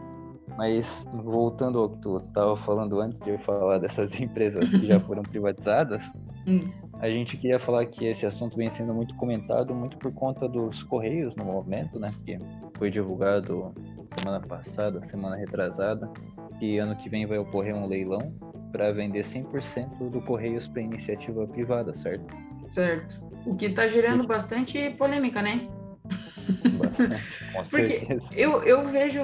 Mas 0.58 1.06
voltando 1.24 1.80
ao 1.80 1.90
que 1.90 2.02
tu 2.02 2.18
estava 2.18 2.56
falando 2.56 3.00
antes 3.02 3.20
de 3.20 3.30
eu 3.30 3.40
falar 3.40 3.78
dessas 3.80 4.18
empresas 4.20 4.72
que 4.72 4.88
já 4.88 5.00
foram 5.02 5.22
privatizadas, 5.24 6.14
hum. 6.48 6.70
a 7.00 7.10
gente 7.10 7.36
queria 7.36 7.60
falar 7.60 7.86
que 7.88 8.06
esse 8.06 8.26
assunto 8.26 8.56
vem 8.56 8.70
sendo 8.70 8.94
muito 8.94 9.14
comentado 9.16 9.76
muito 9.76 9.98
por 9.98 10.14
conta 10.14 10.48
dos 10.48 10.82
Correios 10.84 11.36
no 11.36 11.44
momento, 11.44 12.00
né? 12.00 12.14
Que 12.26 12.40
foi 12.78 12.90
divulgado 12.90 13.74
semana 14.18 14.40
passada, 14.40 15.04
semana 15.04 15.36
retrasada, 15.36 16.10
que 16.58 16.78
ano 16.78 16.96
que 16.96 17.10
vem 17.10 17.26
vai 17.26 17.38
ocorrer 17.38 17.76
um 17.76 17.88
leilão 17.88 18.34
para 18.72 18.94
vender 18.94 19.26
100% 19.26 20.10
do 20.10 20.22
Correios 20.22 20.70
para 20.70 20.82
iniciativa 20.82 21.46
privada, 21.48 21.94
certo? 21.94 22.34
Certo. 22.70 23.31
O 23.46 23.56
que 23.56 23.68
está 23.68 23.88
gerando 23.88 24.26
bastante 24.26 24.92
polêmica, 24.92 25.42
né? 25.42 25.68
Bastante, 26.80 27.22
com 27.54 27.64
Porque 27.70 28.08
eu, 28.34 28.64
eu 28.64 28.90
vejo, 28.90 29.22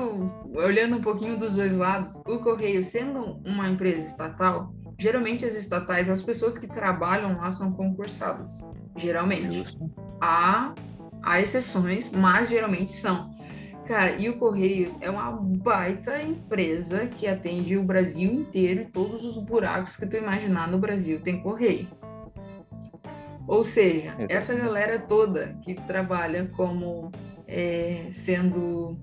olhando 0.53 0.97
um 0.97 1.01
pouquinho 1.01 1.37
dos 1.37 1.55
dois 1.55 1.75
lados, 1.75 2.15
o 2.25 2.39
Correio 2.39 2.83
sendo 2.83 3.39
uma 3.45 3.69
empresa 3.69 4.07
estatal, 4.07 4.73
geralmente 4.99 5.45
as 5.45 5.55
estatais, 5.55 6.09
as 6.09 6.21
pessoas 6.21 6.57
que 6.57 6.67
trabalham 6.67 7.37
lá 7.37 7.51
são 7.51 7.71
concursadas. 7.71 8.49
Geralmente. 8.95 9.53
Justo. 9.53 9.91
Há, 10.19 10.73
há 11.21 11.41
exceções, 11.41 12.09
mas 12.11 12.49
geralmente 12.49 12.93
são. 12.93 13.35
Cara, 13.85 14.17
e 14.17 14.27
o 14.27 14.37
Correios 14.37 14.93
é 14.99 15.09
uma 15.09 15.31
baita 15.31 16.21
empresa 16.21 17.07
que 17.07 17.25
atende 17.25 17.77
o 17.77 17.83
Brasil 17.83 18.33
inteiro 18.33 18.81
e 18.81 18.85
todos 18.85 19.23
os 19.23 19.37
buracos 19.37 19.95
que 19.95 20.05
tu 20.05 20.17
imaginar 20.17 20.67
no 20.67 20.77
Brasil 20.77 21.21
tem 21.21 21.41
Correio. 21.41 21.87
Ou 23.47 23.63
seja, 23.63 24.13
essa 24.27 24.53
galera 24.53 24.99
toda 24.99 25.57
que 25.63 25.73
trabalha 25.73 26.51
como 26.55 27.11
é, 27.47 28.09
sendo 28.11 28.97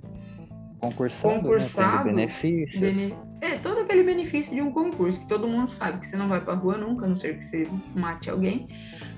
concursado, 0.79 1.35
concursado 1.35 2.05
né? 2.11 2.27
benefícios. 2.27 2.81
Bene... 2.81 3.15
É, 3.41 3.59
todo 3.59 3.81
aquele 3.81 4.03
benefício 4.03 4.55
de 4.55 4.61
um 4.61 4.71
concurso 4.71 5.21
que 5.21 5.29
todo 5.29 5.49
mundo 5.49 5.69
sabe 5.71 5.99
que 5.99 6.07
você 6.07 6.17
não 6.17 6.29
vai 6.29 6.43
pra 6.43 6.55
rua 6.55 6.77
nunca, 6.77 7.07
a 7.07 7.09
não 7.09 7.17
ser 7.17 7.39
que 7.39 7.45
você 7.45 7.67
mate 7.95 8.29
alguém, 8.29 8.69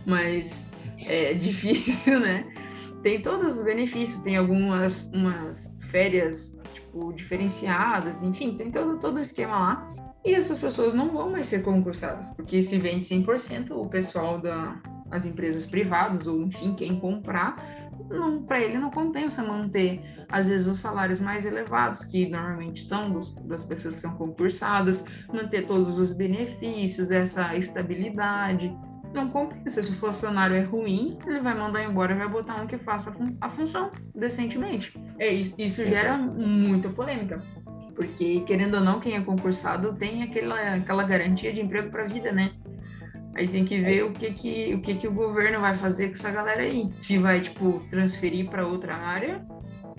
mas 0.04 0.66
é 1.06 1.34
difícil, 1.34 2.20
né? 2.20 2.46
Tem 3.02 3.20
todos 3.20 3.58
os 3.58 3.64
benefícios, 3.64 4.20
tem 4.20 4.36
algumas 4.36 5.10
umas 5.12 5.78
férias 5.90 6.58
tipo, 6.72 7.12
diferenciadas, 7.12 8.22
enfim, 8.22 8.56
tem 8.56 8.70
todo, 8.70 8.98
todo 8.98 9.16
o 9.16 9.20
esquema 9.20 9.58
lá. 9.58 9.94
E 10.24 10.34
essas 10.34 10.58
pessoas 10.58 10.92
não 10.92 11.10
vão 11.10 11.30
mais 11.30 11.46
ser 11.46 11.62
concursadas, 11.62 12.30
porque 12.30 12.60
se 12.62 12.78
vende 12.78 13.06
100%, 13.06 13.70
o 13.70 13.88
pessoal 13.88 14.40
da, 14.40 14.76
as 15.10 15.24
empresas 15.24 15.66
privadas, 15.66 16.26
ou 16.26 16.42
enfim, 16.42 16.74
quem 16.74 16.98
comprar, 16.98 17.56
para 18.46 18.60
ele 18.60 18.78
não 18.78 18.90
compensa 18.90 19.42
manter, 19.42 20.00
às 20.28 20.48
vezes, 20.48 20.66
os 20.66 20.78
salários 20.78 21.20
mais 21.20 21.44
elevados, 21.44 22.04
que 22.04 22.28
normalmente 22.28 22.84
são 22.86 23.10
dos, 23.10 23.34
das 23.46 23.64
pessoas 23.64 23.94
que 23.94 24.00
são 24.00 24.14
concursadas, 24.14 25.04
manter 25.32 25.66
todos 25.66 25.98
os 25.98 26.12
benefícios, 26.12 27.10
essa 27.10 27.56
estabilidade. 27.56 28.76
Não 29.14 29.28
compensa. 29.28 29.82
Se 29.82 29.90
o 29.90 29.94
funcionário 29.94 30.56
é 30.56 30.62
ruim, 30.62 31.18
ele 31.26 31.40
vai 31.40 31.56
mandar 31.56 31.82
embora 31.84 32.12
e 32.12 32.18
vai 32.18 32.28
botar 32.28 32.60
um 32.60 32.66
que 32.66 32.76
faça 32.76 33.10
a, 33.10 33.12
fun 33.12 33.36
a 33.40 33.48
função 33.48 33.90
decentemente. 34.14 34.98
É, 35.18 35.32
isso, 35.32 35.54
isso 35.56 35.84
gera 35.86 36.18
muita 36.18 36.88
polêmica. 36.90 37.42
Porque, 37.94 38.40
querendo 38.40 38.74
ou 38.74 38.80
não, 38.80 39.00
quem 39.00 39.14
é 39.14 39.20
concursado 39.22 39.94
tem 39.94 40.22
aquela, 40.22 40.74
aquela 40.74 41.04
garantia 41.04 41.52
de 41.52 41.62
emprego 41.62 41.90
para 41.90 42.04
a 42.04 42.06
vida, 42.06 42.30
né? 42.30 42.50
Aí 43.36 43.46
tem 43.46 43.66
que 43.66 43.78
ver 43.78 44.02
o 44.02 44.12
que 44.12 44.32
que 44.32 44.74
o 44.74 44.80
que 44.80 44.94
que 44.94 45.06
o 45.06 45.12
governo 45.12 45.60
vai 45.60 45.76
fazer 45.76 46.08
com 46.08 46.14
essa 46.14 46.30
galera 46.30 46.62
aí. 46.62 46.90
Se 46.96 47.18
vai 47.18 47.42
tipo 47.42 47.82
transferir 47.90 48.48
para 48.48 48.66
outra 48.66 48.94
área 48.94 49.44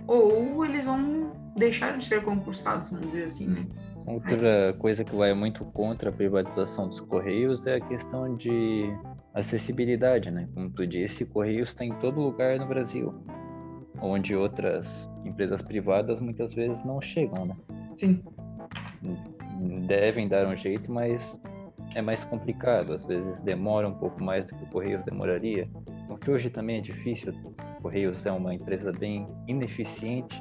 ou 0.07 0.65
eles 0.65 0.85
vão 0.85 1.31
deixar 1.55 1.97
de 1.97 2.05
ser 2.05 2.23
concursados, 2.23 2.89
vamos 2.89 3.11
dizer 3.11 3.25
assim, 3.25 3.47
né? 3.47 3.67
Outra 4.07 4.73
coisa 4.79 5.03
que 5.03 5.15
vai 5.15 5.33
muito 5.33 5.65
contra 5.65 6.09
a 6.09 6.13
privatização 6.13 6.87
dos 6.87 6.99
Correios 7.01 7.67
é 7.67 7.75
a 7.75 7.81
questão 7.81 8.35
de 8.35 8.89
acessibilidade, 9.33 10.31
né? 10.31 10.47
Como 10.55 10.69
tu 10.71 10.87
disse, 10.87 11.25
Correios 11.25 11.69
está 11.69 11.85
em 11.85 11.93
todo 11.99 12.19
lugar 12.19 12.57
no 12.57 12.65
Brasil, 12.65 13.13
onde 14.01 14.35
outras 14.35 15.07
empresas 15.25 15.61
privadas 15.61 16.21
muitas 16.21 16.53
vezes 16.53 16.83
não 16.85 17.01
chegam, 17.01 17.45
né? 17.45 17.55
Sim. 17.97 18.23
Devem 19.85 20.27
dar 20.27 20.47
um 20.47 20.55
jeito, 20.55 20.91
mas 20.91 21.39
é 21.97 22.01
mais 22.01 22.23
complicado, 22.23 22.93
às 22.93 23.03
vezes 23.05 23.41
demora 23.41 23.87
um 23.87 23.95
pouco 23.95 24.23
mais 24.23 24.45
do 24.45 24.55
que 24.55 24.63
o 24.65 24.67
Correios 24.67 25.03
demoraria. 25.03 25.67
O 26.07 26.15
que 26.15 26.29
hoje 26.29 26.47
também 26.47 26.77
é 26.77 26.79
difícil, 26.79 27.33
o 27.33 27.81
Correios 27.81 28.23
é 28.23 28.31
uma 28.31 28.53
empresa 28.53 28.91
bem 28.91 29.27
ineficiente 29.47 30.39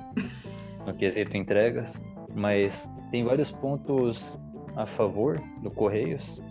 no 0.87 0.93
quesito 0.93 1.35
entregas, 1.35 1.99
mas 2.35 2.87
tem 3.11 3.25
vários 3.25 3.51
pontos 3.51 4.39
a 4.77 4.85
favor 4.85 5.41
do 5.63 5.71
Correios 5.71 6.43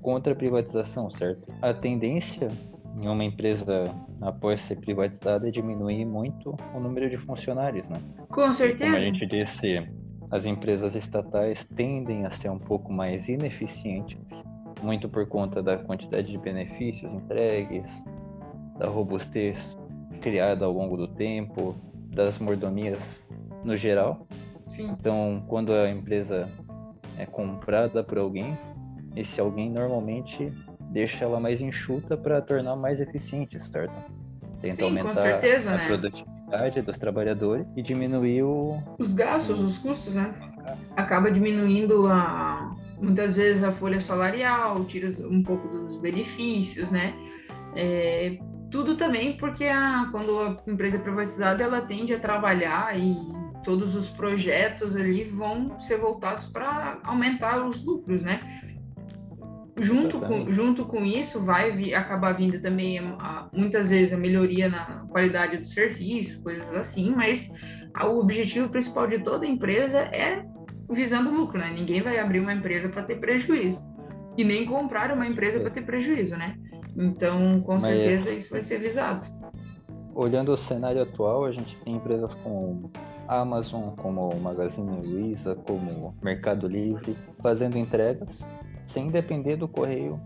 contra 0.00 0.32
a 0.32 0.36
privatização, 0.36 1.10
certo? 1.10 1.52
A 1.60 1.74
tendência 1.74 2.48
em 3.00 3.08
uma 3.08 3.24
empresa 3.24 3.92
após 4.20 4.60
ser 4.60 4.76
privatizada 4.76 5.48
é 5.48 5.50
diminuir 5.50 6.04
muito 6.04 6.56
o 6.72 6.78
número 6.78 7.10
de 7.10 7.16
funcionários, 7.16 7.90
né? 7.90 8.00
Com 8.28 8.52
certeza. 8.52 8.84
Como 8.84 8.96
a 8.96 9.00
gente 9.00 9.26
disse, 9.26 9.84
as 10.30 10.46
empresas 10.46 10.94
estatais 10.94 11.64
tendem 11.64 12.24
a 12.24 12.30
ser 12.30 12.48
um 12.48 12.60
pouco 12.60 12.92
mais 12.92 13.28
ineficientes 13.28 14.51
muito 14.82 15.08
por 15.08 15.26
conta 15.26 15.62
da 15.62 15.78
quantidade 15.78 16.30
de 16.30 16.38
benefícios 16.38 17.12
entregues, 17.14 18.04
da 18.78 18.88
robustez 18.88 19.76
criada 20.20 20.64
ao 20.64 20.72
longo 20.72 20.96
do 20.96 21.08
tempo, 21.08 21.74
das 22.08 22.38
mordomias 22.38 23.20
no 23.64 23.76
geral. 23.76 24.26
Sim. 24.68 24.90
Então, 24.90 25.44
quando 25.48 25.72
a 25.72 25.90
empresa 25.90 26.48
é 27.18 27.26
comprada 27.26 28.02
por 28.02 28.18
alguém, 28.18 28.56
esse 29.14 29.40
alguém 29.40 29.70
normalmente 29.70 30.52
deixa 30.90 31.24
ela 31.24 31.40
mais 31.40 31.60
enxuta 31.60 32.16
para 32.16 32.40
tornar 32.40 32.76
mais 32.76 33.00
eficiente, 33.00 33.58
certo? 33.60 33.94
Tenta 34.60 34.76
Sim, 34.76 34.82
aumentar 34.82 35.14
certeza, 35.14 35.70
a 35.70 35.76
né? 35.76 35.86
produtividade 35.86 36.82
dos 36.82 36.98
trabalhadores 36.98 37.66
e 37.76 37.82
diminuir 37.82 38.42
o... 38.42 38.80
os 38.98 39.12
gastos, 39.12 39.58
os 39.58 39.78
custos, 39.78 40.14
né? 40.14 40.34
Acaba 40.94 41.30
diminuindo 41.30 42.06
a, 42.06 42.74
muitas 43.02 43.36
vezes 43.36 43.64
a 43.64 43.72
folha 43.72 44.00
salarial, 44.00 44.84
tira 44.84 45.10
um 45.26 45.42
pouco 45.42 45.66
dos 45.66 46.00
benefícios, 46.00 46.90
né? 46.90 47.12
É, 47.74 48.38
tudo 48.70 48.96
também 48.96 49.36
porque 49.36 49.64
a, 49.64 50.08
quando 50.10 50.38
a 50.38 50.56
empresa 50.66 50.96
é 50.96 51.00
privatizada, 51.00 51.62
ela 51.62 51.82
tende 51.82 52.14
a 52.14 52.20
trabalhar 52.20 52.98
e 52.98 53.16
todos 53.64 53.94
os 53.94 54.08
projetos 54.08 54.96
ali 54.96 55.24
vão 55.24 55.80
ser 55.80 55.98
voltados 55.98 56.46
para 56.46 57.00
aumentar 57.04 57.66
os 57.66 57.84
lucros, 57.84 58.22
né? 58.22 58.60
Junto 59.78 60.20
com, 60.20 60.52
junto 60.52 60.84
com 60.84 61.04
isso, 61.04 61.44
vai 61.44 61.72
vir, 61.72 61.94
acabar 61.94 62.32
vindo 62.32 62.60
também, 62.60 62.98
a, 62.98 63.48
muitas 63.52 63.90
vezes, 63.90 64.12
a 64.12 64.18
melhoria 64.18 64.68
na 64.68 65.06
qualidade 65.08 65.56
do 65.56 65.68
serviço, 65.68 66.42
coisas 66.42 66.72
assim, 66.74 67.14
mas 67.14 67.50
o 68.04 68.20
objetivo 68.20 68.68
principal 68.68 69.06
de 69.06 69.18
toda 69.20 69.46
empresa 69.46 69.98
é 69.98 70.44
visando 70.92 71.30
lucro, 71.30 71.58
né? 71.58 71.72
Ninguém 71.72 72.02
vai 72.02 72.18
abrir 72.18 72.40
uma 72.40 72.52
empresa 72.52 72.88
para 72.88 73.02
ter 73.02 73.16
prejuízo. 73.16 73.80
E 74.36 74.44
nem 74.44 74.64
comprar 74.64 75.12
uma 75.12 75.26
empresa 75.26 75.60
para 75.60 75.70
ter 75.70 75.82
prejuízo, 75.82 76.36
né? 76.36 76.56
Então, 76.96 77.60
com 77.62 77.74
Mas, 77.74 77.82
certeza, 77.82 78.30
isso 78.30 78.50
vai 78.50 78.62
ser 78.62 78.78
visado. 78.78 79.26
Olhando 80.14 80.52
o 80.52 80.56
cenário 80.56 81.02
atual, 81.02 81.44
a 81.44 81.52
gente 81.52 81.76
tem 81.78 81.96
empresas 81.96 82.34
como 82.36 82.90
Amazon, 83.28 83.94
como 83.96 84.34
Magazine 84.40 85.06
Luiza, 85.06 85.54
como 85.54 86.14
Mercado 86.22 86.68
Livre, 86.68 87.16
fazendo 87.40 87.78
entregas 87.78 88.46
sem 88.86 89.08
depender 89.08 89.56
do 89.56 89.66
correio 89.66 90.20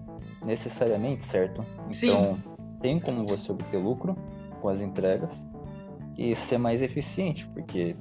necessariamente, 0.45 1.25
certo? 1.27 1.65
Então, 1.89 1.93
Sim. 1.93 2.43
tem 2.81 3.01
como 3.01 3.25
você 3.27 3.53
obter 3.53 3.77
lucro 3.77 4.17
com 4.61 4.69
as 4.69 4.81
entregas 4.81 5.47
e 6.17 6.35
ser 6.35 6.59
mais 6.59 6.83
eficiente, 6.83 7.47
porque 7.49 7.97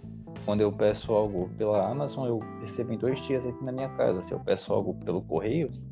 quando 0.45 0.61
eu 0.61 0.71
peço 0.71 1.11
algo 1.11 1.49
pela 1.57 1.89
Amazon, 1.89 2.27
eu 2.27 2.39
recebo 2.61 2.93
em 2.93 2.97
dois 2.97 3.19
dias 3.21 3.45
aqui 3.45 3.63
na 3.63 3.71
minha 3.71 3.89
casa. 3.89 4.21
Se 4.21 4.31
eu 4.31 4.39
peço 4.39 4.71
algo 4.71 4.93
pelo 5.03 5.21
Correios, 5.23 5.83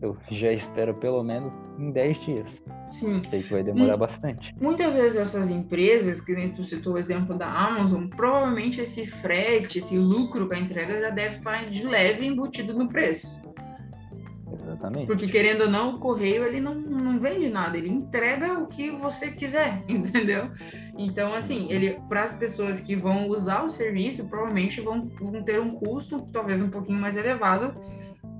eu 0.00 0.16
já 0.30 0.52
espero 0.52 0.94
pelo 0.94 1.24
menos 1.24 1.52
em 1.78 1.90
10 1.90 2.20
dias. 2.20 2.64
Sim. 2.90 3.22
Sei 3.30 3.42
que 3.42 3.50
vai 3.50 3.62
demorar 3.62 3.96
hum, 3.96 3.98
bastante. 3.98 4.54
Muitas 4.60 4.94
vezes 4.94 5.16
essas 5.16 5.50
empresas, 5.50 6.20
que 6.20 6.32
nem 6.32 6.52
tu 6.52 6.64
citou 6.64 6.94
o 6.94 6.98
exemplo 6.98 7.36
da 7.36 7.46
Amazon, 7.46 8.06
provavelmente 8.06 8.80
esse 8.80 9.06
frete, 9.06 9.78
esse 9.78 9.98
lucro 9.98 10.46
com 10.46 10.54
a 10.54 10.58
entrega 10.58 11.00
já 11.00 11.10
deve 11.10 11.38
estar 11.38 11.68
de 11.68 11.84
leve 11.84 12.26
embutido 12.26 12.72
no 12.74 12.88
preço. 12.88 13.40
Exatamente. 14.78 15.06
Porque 15.06 15.26
querendo 15.26 15.62
ou 15.62 15.70
não, 15.70 15.96
o 15.96 15.98
correio 15.98 16.44
ele 16.44 16.60
não, 16.60 16.74
não 16.74 17.18
vende 17.18 17.48
nada, 17.48 17.76
ele 17.76 17.90
entrega 17.90 18.58
o 18.58 18.68
que 18.68 18.90
você 18.90 19.30
quiser, 19.32 19.82
entendeu? 19.88 20.50
Então, 20.96 21.34
assim, 21.34 21.70
ele 21.70 21.98
para 22.08 22.22
as 22.22 22.32
pessoas 22.32 22.80
que 22.80 22.94
vão 22.94 23.28
usar 23.28 23.64
o 23.64 23.68
serviço, 23.68 24.28
provavelmente 24.28 24.80
vão, 24.80 25.08
vão 25.08 25.42
ter 25.42 25.60
um 25.60 25.72
custo 25.72 26.28
talvez 26.32 26.62
um 26.62 26.70
pouquinho 26.70 26.98
mais 26.98 27.16
elevado 27.16 27.74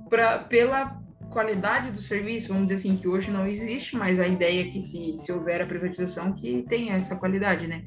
pra, 0.09 0.39
pela 0.39 0.97
qualidade 1.29 1.91
do 1.91 2.01
serviço, 2.01 2.47
vamos 2.47 2.67
dizer 2.67 2.75
assim, 2.75 2.97
que 2.97 3.07
hoje 3.07 3.29
não 3.29 3.45
existe, 3.45 3.95
mas 3.95 4.19
a 4.19 4.27
ideia 4.27 4.61
é 4.61 4.71
que 4.71 4.81
se, 4.81 5.17
se 5.17 5.31
houver 5.31 5.61
a 5.61 5.67
privatização, 5.67 6.33
que 6.33 6.65
tenha 6.67 6.95
essa 6.95 7.15
qualidade, 7.15 7.67
né, 7.67 7.83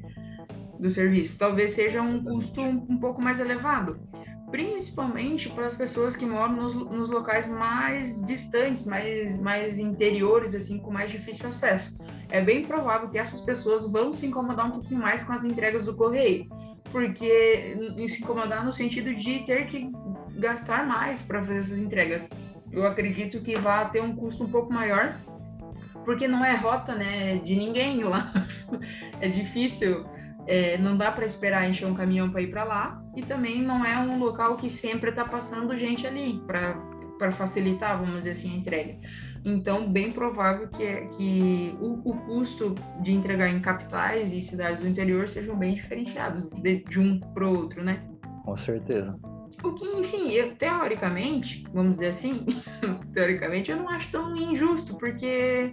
do 0.79 0.89
serviço. 0.89 1.37
Talvez 1.37 1.71
seja 1.71 2.01
um 2.01 2.23
custo 2.23 2.61
um, 2.61 2.85
um 2.89 2.97
pouco 2.97 3.21
mais 3.21 3.39
elevado, 3.39 3.99
principalmente 4.53 5.49
para 5.49 5.65
as 5.65 5.73
pessoas 5.73 6.15
que 6.15 6.27
moram 6.27 6.53
nos, 6.53 6.75
nos 6.75 7.09
locais 7.09 7.49
mais 7.49 8.23
distantes, 8.23 8.85
mais, 8.85 9.35
mais 9.41 9.79
interiores, 9.79 10.53
assim, 10.53 10.77
com 10.77 10.91
mais 10.91 11.09
difícil 11.09 11.49
acesso. 11.49 11.97
É 12.29 12.39
bem 12.39 12.61
provável 12.63 13.09
que 13.09 13.17
essas 13.17 13.41
pessoas 13.41 13.91
vão 13.91 14.13
se 14.13 14.27
incomodar 14.27 14.67
um 14.67 14.71
pouquinho 14.73 15.01
mais 15.01 15.23
com 15.23 15.33
as 15.33 15.43
entregas 15.43 15.85
do 15.85 15.95
correio, 15.95 16.47
porque 16.91 17.75
se 18.07 18.21
incomodar 18.21 18.63
no 18.63 18.71
sentido 18.71 19.15
de 19.15 19.39
ter 19.39 19.65
que 19.65 19.89
gastar 20.37 20.85
mais 20.85 21.19
para 21.19 21.41
fazer 21.41 21.57
essas 21.57 21.79
entregas 21.79 22.29
eu 22.73 22.87
acredito 22.87 23.39
que 23.41 23.55
vai 23.55 23.89
ter 23.91 24.01
um 24.01 24.15
custo 24.15 24.43
um 24.43 24.49
pouco 24.49 24.73
maior, 24.73 25.15
porque 26.03 26.27
não 26.27 26.43
é 26.43 26.55
rota 26.55 26.95
né, 26.95 27.37
de 27.37 27.55
ninguém 27.55 28.03
lá. 28.03 28.33
é 29.21 29.29
difícil, 29.29 30.05
é, 30.47 30.77
não 30.77 30.97
dá 30.97 31.11
para 31.11 31.25
esperar 31.25 31.69
encher 31.69 31.87
um 31.87 31.93
caminhão 31.93 32.29
para 32.29 32.41
ir 32.41 32.47
para 32.47 32.63
lá, 32.63 33.03
e 33.15 33.21
também 33.21 33.61
não 33.61 33.85
é 33.85 33.97
um 33.97 34.17
local 34.17 34.57
que 34.57 34.69
sempre 34.69 35.09
está 35.09 35.23
passando 35.23 35.75
gente 35.77 36.05
ali 36.05 36.41
para 36.45 37.31
facilitar, 37.31 37.97
vamos 37.97 38.17
dizer 38.19 38.31
assim, 38.31 38.53
a 38.53 38.57
entrega. 38.57 38.97
Então, 39.45 39.91
bem 39.91 40.11
provável 40.11 40.69
que, 40.69 41.07
que 41.17 41.77
o, 41.81 41.99
o, 42.09 42.17
custo 42.25 42.75
de 43.01 43.11
entregar 43.11 43.49
em 43.49 43.59
capitais 43.59 44.31
e 44.31 44.39
cidades 44.39 44.81
do 44.81 44.87
interior 44.87 45.27
sejam 45.27 45.55
bem 45.55 45.75
diferenciados 45.75 46.49
de, 46.49 46.83
de 46.83 46.99
um 46.99 47.19
para 47.19 47.45
o 47.45 47.57
outro, 47.57 47.83
né? 47.83 48.01
Com 48.45 48.55
certeza. 48.55 49.17
O 49.61 49.73
que, 49.73 49.85
enfim, 49.85 50.31
eu, 50.31 50.55
teoricamente, 50.55 51.63
vamos 51.73 51.93
dizer 51.93 52.07
assim, 52.07 52.45
teoricamente, 53.13 53.69
eu 53.69 53.77
não 53.77 53.89
acho 53.89 54.09
tão 54.11 54.35
injusto, 54.35 54.95
porque 54.97 55.71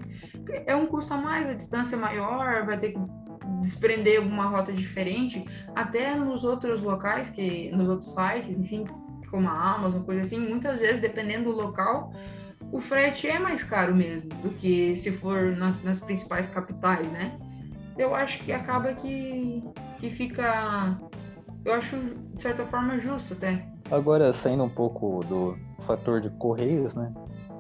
é 0.67 0.75
um 0.75 0.87
custo 0.87 1.15
a 1.15 1.17
mais, 1.17 1.49
a 1.49 1.55
distância 1.55 1.97
é 1.97 1.99
maior, 1.99 2.67
vai 2.67 2.79
ter 2.79 2.93
que 2.93 2.99
desprender 3.61 4.21
uma 4.21 4.47
rota 4.47 4.73
diferente, 4.73 5.45
até 5.75 6.15
nos 6.15 6.45
outros 6.45 6.83
locais, 6.83 7.31
que 7.31 7.71
nos 7.73 7.89
outros 7.89 8.13
sites, 8.13 8.51
enfim, 8.51 8.85
como 9.31 9.49
a 9.49 9.75
Amazon, 9.75 10.03
coisa 10.03 10.23
assim, 10.23 10.39
muitas 10.39 10.81
vezes, 10.81 11.01
dependendo 11.01 11.51
do 11.51 11.57
local, 11.57 12.13
o 12.73 12.81
frete 12.81 13.29
é 13.29 13.39
mais 13.39 13.63
caro 13.63 13.95
mesmo 13.95 14.29
do 14.43 14.51
que 14.51 14.97
se 14.97 15.13
for 15.13 15.57
nas, 15.57 15.83
nas 15.83 16.01
principais 16.01 16.47
capitais, 16.47 17.11
né? 17.13 17.39
Eu 17.97 18.15
acho 18.15 18.43
que 18.43 18.53
acaba 18.53 18.95
que, 18.95 19.63
que 19.99 20.11
fica 20.11 20.99
eu 21.65 21.75
acho, 21.75 21.97
de 22.35 22.43
certa 22.43 22.65
forma, 22.67 22.99
justo 22.99 23.35
até. 23.35 23.67
Agora, 23.91 24.33
saindo 24.33 24.65
um 24.65 24.69
pouco 24.69 25.23
do 25.25 25.57
fator 25.87 26.21
de 26.21 26.31
Correios, 26.31 26.95
né? 26.95 27.13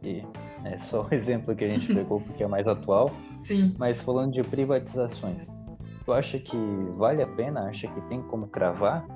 E 0.02 0.24
é 0.64 0.78
só 0.78 1.06
o 1.06 1.08
exemplo 1.14 1.54
que 1.54 1.64
a 1.64 1.68
gente 1.68 1.86
pegou 1.92 2.20
porque 2.20 2.42
é 2.42 2.46
mais 2.46 2.66
atual. 2.66 3.10
Sim. 3.42 3.74
Mas 3.78 4.02
falando 4.02 4.32
de 4.32 4.42
privatizações, 4.42 5.48
tu 6.04 6.12
acha 6.12 6.38
que 6.38 6.56
vale 6.96 7.22
a 7.22 7.26
pena? 7.26 7.68
Acha 7.68 7.88
que 7.88 8.00
tem 8.02 8.22
como 8.22 8.48
cravar 8.48 9.06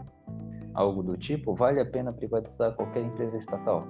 algo 0.75 1.03
do 1.03 1.17
tipo? 1.17 1.55
Vale 1.55 1.81
a 1.81 1.87
pena 1.87 2.13
privatizar 2.13 2.73
qualquer 2.73 3.03
empresa 3.03 3.37
estatal? 3.37 3.87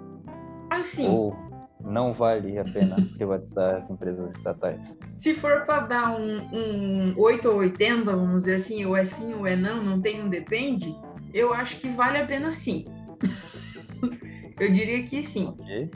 Assim. 0.70 1.08
Ou 1.08 1.34
não 1.80 2.12
vale 2.12 2.58
a 2.58 2.64
pena 2.64 2.96
privatizar 3.16 3.82
as 3.82 3.90
empresas 3.90 4.30
estatais? 4.36 4.96
Se 5.14 5.34
for 5.34 5.64
para 5.66 5.80
dar 5.80 6.18
um, 6.18 6.48
um 6.52 7.14
8 7.16 7.48
ou 7.48 7.56
80, 7.58 8.04
vamos 8.04 8.44
dizer 8.44 8.54
assim, 8.56 8.84
ou 8.84 8.96
é 8.96 9.04
sim 9.04 9.34
ou 9.34 9.46
é 9.46 9.56
não, 9.56 9.82
não 9.82 10.00
tem 10.00 10.22
um 10.22 10.28
depende, 10.28 10.96
eu 11.32 11.52
acho 11.52 11.78
que 11.78 11.88
vale 11.88 12.18
a 12.18 12.26
pena 12.26 12.52
sim. 12.52 12.86
eu 14.58 14.72
diria 14.72 15.02
que 15.04 15.22
sim. 15.22 15.48
Okay. 15.60 15.90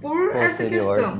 Por 0.00 0.30
Qual 0.30 0.42
essa 0.42 0.64
questão. 0.68 1.18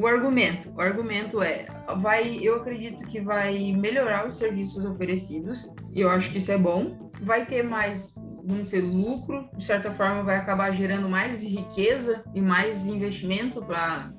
O 0.00 0.06
argumento? 0.06 0.72
o 0.74 0.80
argumento, 0.80 1.42
é, 1.42 1.66
vai, 1.98 2.38
eu 2.40 2.56
acredito 2.56 3.06
que 3.06 3.20
vai 3.20 3.72
melhorar 3.72 4.26
os 4.26 4.38
serviços 4.38 4.82
oferecidos, 4.82 5.70
e 5.92 6.00
eu 6.00 6.08
acho 6.08 6.30
que 6.30 6.38
isso 6.38 6.50
é 6.50 6.56
bom. 6.56 7.10
Vai 7.20 7.44
ter 7.44 7.62
mais 7.62 8.14
vamos 8.42 8.64
dizer, 8.64 8.80
lucro, 8.80 9.46
de 9.58 9.64
certa 9.64 9.90
forma 9.92 10.22
vai 10.22 10.36
acabar 10.36 10.72
gerando 10.72 11.06
mais 11.06 11.44
riqueza 11.44 12.24
e 12.34 12.40
mais 12.40 12.86
investimento 12.86 13.62
para 13.62 14.10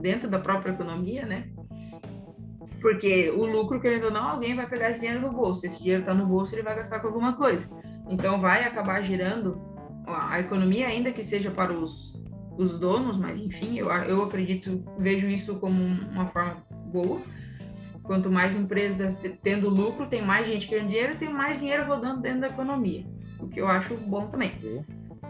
dentro 0.00 0.26
da 0.28 0.38
própria 0.38 0.72
economia, 0.72 1.26
né? 1.26 1.50
Porque 2.80 3.30
o 3.30 3.44
lucro, 3.44 3.78
querendo 3.78 4.04
ou 4.04 4.10
não, 4.10 4.30
alguém 4.30 4.56
vai 4.56 4.66
pegar 4.66 4.90
esse 4.90 5.00
dinheiro 5.00 5.20
no 5.20 5.30
bolso. 5.30 5.66
Esse 5.66 5.78
dinheiro 5.78 6.00
está 6.00 6.14
no 6.14 6.26
bolso, 6.26 6.54
ele 6.54 6.62
vai 6.62 6.74
gastar 6.74 7.00
com 7.00 7.08
alguma 7.08 7.34
coisa. 7.34 7.68
Então 8.08 8.40
vai 8.40 8.64
acabar 8.64 9.02
gerando 9.02 9.60
a 10.06 10.40
economia, 10.40 10.86
ainda 10.86 11.12
que 11.12 11.22
seja 11.22 11.50
para 11.50 11.72
os, 11.72 12.22
os 12.56 12.78
donos, 12.78 13.16
mas 13.16 13.38
enfim, 13.38 13.78
eu, 13.78 13.88
eu 13.88 14.22
acredito, 14.22 14.82
vejo 14.98 15.26
isso 15.26 15.56
como 15.56 15.82
uma 15.82 16.26
forma 16.26 16.64
boa. 16.92 17.20
Quanto 18.02 18.30
mais 18.30 18.56
empresas 18.56 19.20
tendo 19.42 19.68
lucro, 19.68 20.06
tem 20.06 20.22
mais 20.22 20.46
gente 20.46 20.68
ganhando 20.68 20.88
dinheiro, 20.88 21.16
tem 21.16 21.28
mais 21.28 21.58
dinheiro 21.58 21.86
rodando 21.86 22.22
dentro 22.22 22.40
da 22.40 22.46
economia 22.48 23.04
o 23.38 23.48
que 23.48 23.60
eu 23.60 23.68
acho 23.68 23.96
bom 23.96 24.26
também. 24.26 24.52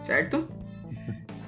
Certo? 0.01 0.47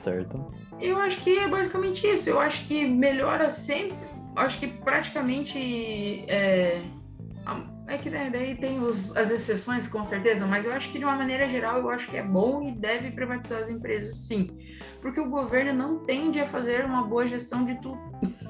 Certo. 0.04 0.54
Eu 0.80 0.98
acho 0.98 1.22
que 1.22 1.38
é 1.38 1.48
basicamente 1.48 2.08
isso. 2.08 2.30
Eu 2.30 2.40
acho 2.40 2.66
que 2.66 2.88
melhora 2.88 3.50
sempre. 3.50 3.98
Acho 4.36 4.60
que 4.60 4.68
praticamente. 4.68 6.26
É, 6.28 6.82
é 7.90 7.98
que 7.98 8.10
né, 8.10 8.30
daí 8.32 8.56
tem 8.56 8.80
os, 8.80 9.16
as 9.18 9.32
exceções, 9.32 9.88
com 9.88 10.04
certeza, 10.06 10.46
mas 10.46 10.64
eu 10.64 10.72
acho 10.72 10.92
que 10.92 11.00
de 11.00 11.06
uma 11.06 11.16
maneira 11.16 11.50
geral 11.50 11.80
eu 11.80 11.90
acho 11.90 12.08
que 12.08 12.18
é 12.18 12.24
bom 12.24 12.62
e 12.62 12.72
deve 12.72 13.12
privatizar 13.12 13.62
as 13.62 13.70
empresas, 13.70 14.16
sim. 14.16 14.58
Porque 15.02 15.20
o 15.20 15.30
governo 15.30 15.74
não 15.74 16.00
tende 16.06 16.40
a 16.40 16.48
fazer 16.48 16.86
uma 16.86 17.04
boa 17.04 17.26
gestão 17.26 17.66
de 17.66 17.76
tudo. 17.82 18.00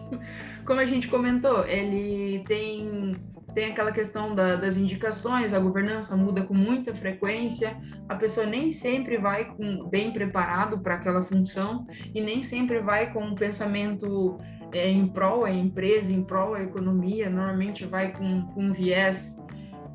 Como 0.65 0.79
a 0.79 0.85
gente 0.85 1.07
comentou, 1.07 1.65
ele 1.65 2.43
tem 2.47 3.13
tem 3.53 3.71
aquela 3.71 3.91
questão 3.91 4.35
da, 4.35 4.55
das 4.55 4.77
indicações, 4.77 5.53
a 5.53 5.59
governança 5.59 6.15
muda 6.15 6.43
com 6.43 6.53
muita 6.53 6.93
frequência, 6.93 7.75
a 8.07 8.15
pessoa 8.15 8.45
nem 8.45 8.71
sempre 8.71 9.17
vai 9.17 9.45
com, 9.45 9.89
bem 9.89 10.11
preparado 10.11 10.79
para 10.79 10.95
aquela 10.95 11.23
função 11.23 11.85
e 12.13 12.21
nem 12.21 12.43
sempre 12.43 12.79
vai 12.79 13.11
com 13.11 13.23
um 13.23 13.35
pensamento 13.35 14.39
é, 14.71 14.89
em 14.89 15.07
prol 15.07 15.45
à 15.45 15.51
empresa, 15.51 16.11
em 16.11 16.23
prol 16.23 16.53
à 16.53 16.63
economia, 16.63 17.29
normalmente 17.29 17.85
vai 17.85 18.11
com, 18.11 18.43
com 18.47 18.65
um 18.65 18.73
viés 18.73 19.41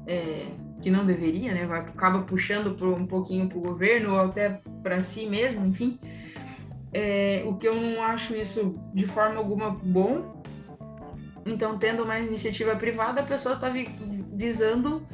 é, 0.07 0.47
que 0.81 0.91
não 0.91 1.07
deveria, 1.07 1.55
né? 1.55 1.67
Vai, 1.67 1.81
acaba 1.81 2.23
puxando 2.23 2.75
por, 2.77 2.89
um 2.89 3.07
pouquinho 3.07 3.49
para 3.49 3.59
o 3.59 3.63
governo 3.63 4.13
ou 4.13 4.21
até 4.21 4.61
para 4.83 5.03
si 5.03 5.27
mesmo, 5.27 5.65
enfim. 5.67 5.99
É, 6.93 7.43
o 7.47 7.57
que 7.57 7.67
eu 7.67 7.75
não 7.75 8.03
acho 8.03 8.37
isso 8.37 8.79
de 8.93 9.07
forma 9.07 9.39
alguma 9.39 9.71
bom, 9.71 10.35
então, 11.47 11.79
tendo 11.79 12.05
uma 12.05 12.19
iniciativa 12.19 12.75
privada, 12.75 13.21
a 13.21 13.25
pessoa 13.25 13.55
está 13.55 13.71
visando 14.33 15.07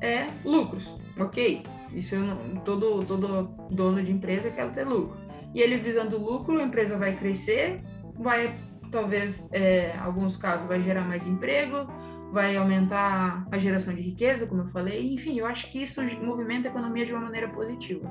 é, 0.00 0.26
lucros, 0.44 0.94
ok? 1.18 1.62
Isso 1.92 2.16
não, 2.16 2.56
todo, 2.60 3.04
todo 3.04 3.50
dono 3.70 4.02
de 4.02 4.12
empresa 4.12 4.50
quer 4.50 4.72
ter 4.72 4.84
lucro. 4.84 5.16
E 5.54 5.60
ele 5.60 5.76
visando 5.76 6.18
lucro, 6.18 6.58
a 6.58 6.62
empresa 6.62 6.96
vai 6.96 7.16
crescer, 7.16 7.82
vai, 8.14 8.54
talvez, 8.92 9.48
é, 9.52 9.96
alguns 9.98 10.36
casos, 10.36 10.68
vai 10.68 10.80
gerar 10.80 11.02
mais 11.02 11.26
emprego, 11.26 11.88
vai 12.30 12.56
aumentar 12.56 13.46
a 13.50 13.58
geração 13.58 13.92
de 13.92 14.02
riqueza, 14.02 14.46
como 14.46 14.62
eu 14.62 14.68
falei. 14.68 15.12
Enfim, 15.12 15.38
eu 15.38 15.46
acho 15.46 15.70
que 15.72 15.82
isso 15.82 16.00
movimenta 16.22 16.68
a 16.68 16.70
economia 16.70 17.04
de 17.04 17.12
uma 17.12 17.22
maneira 17.22 17.48
positiva. 17.48 18.08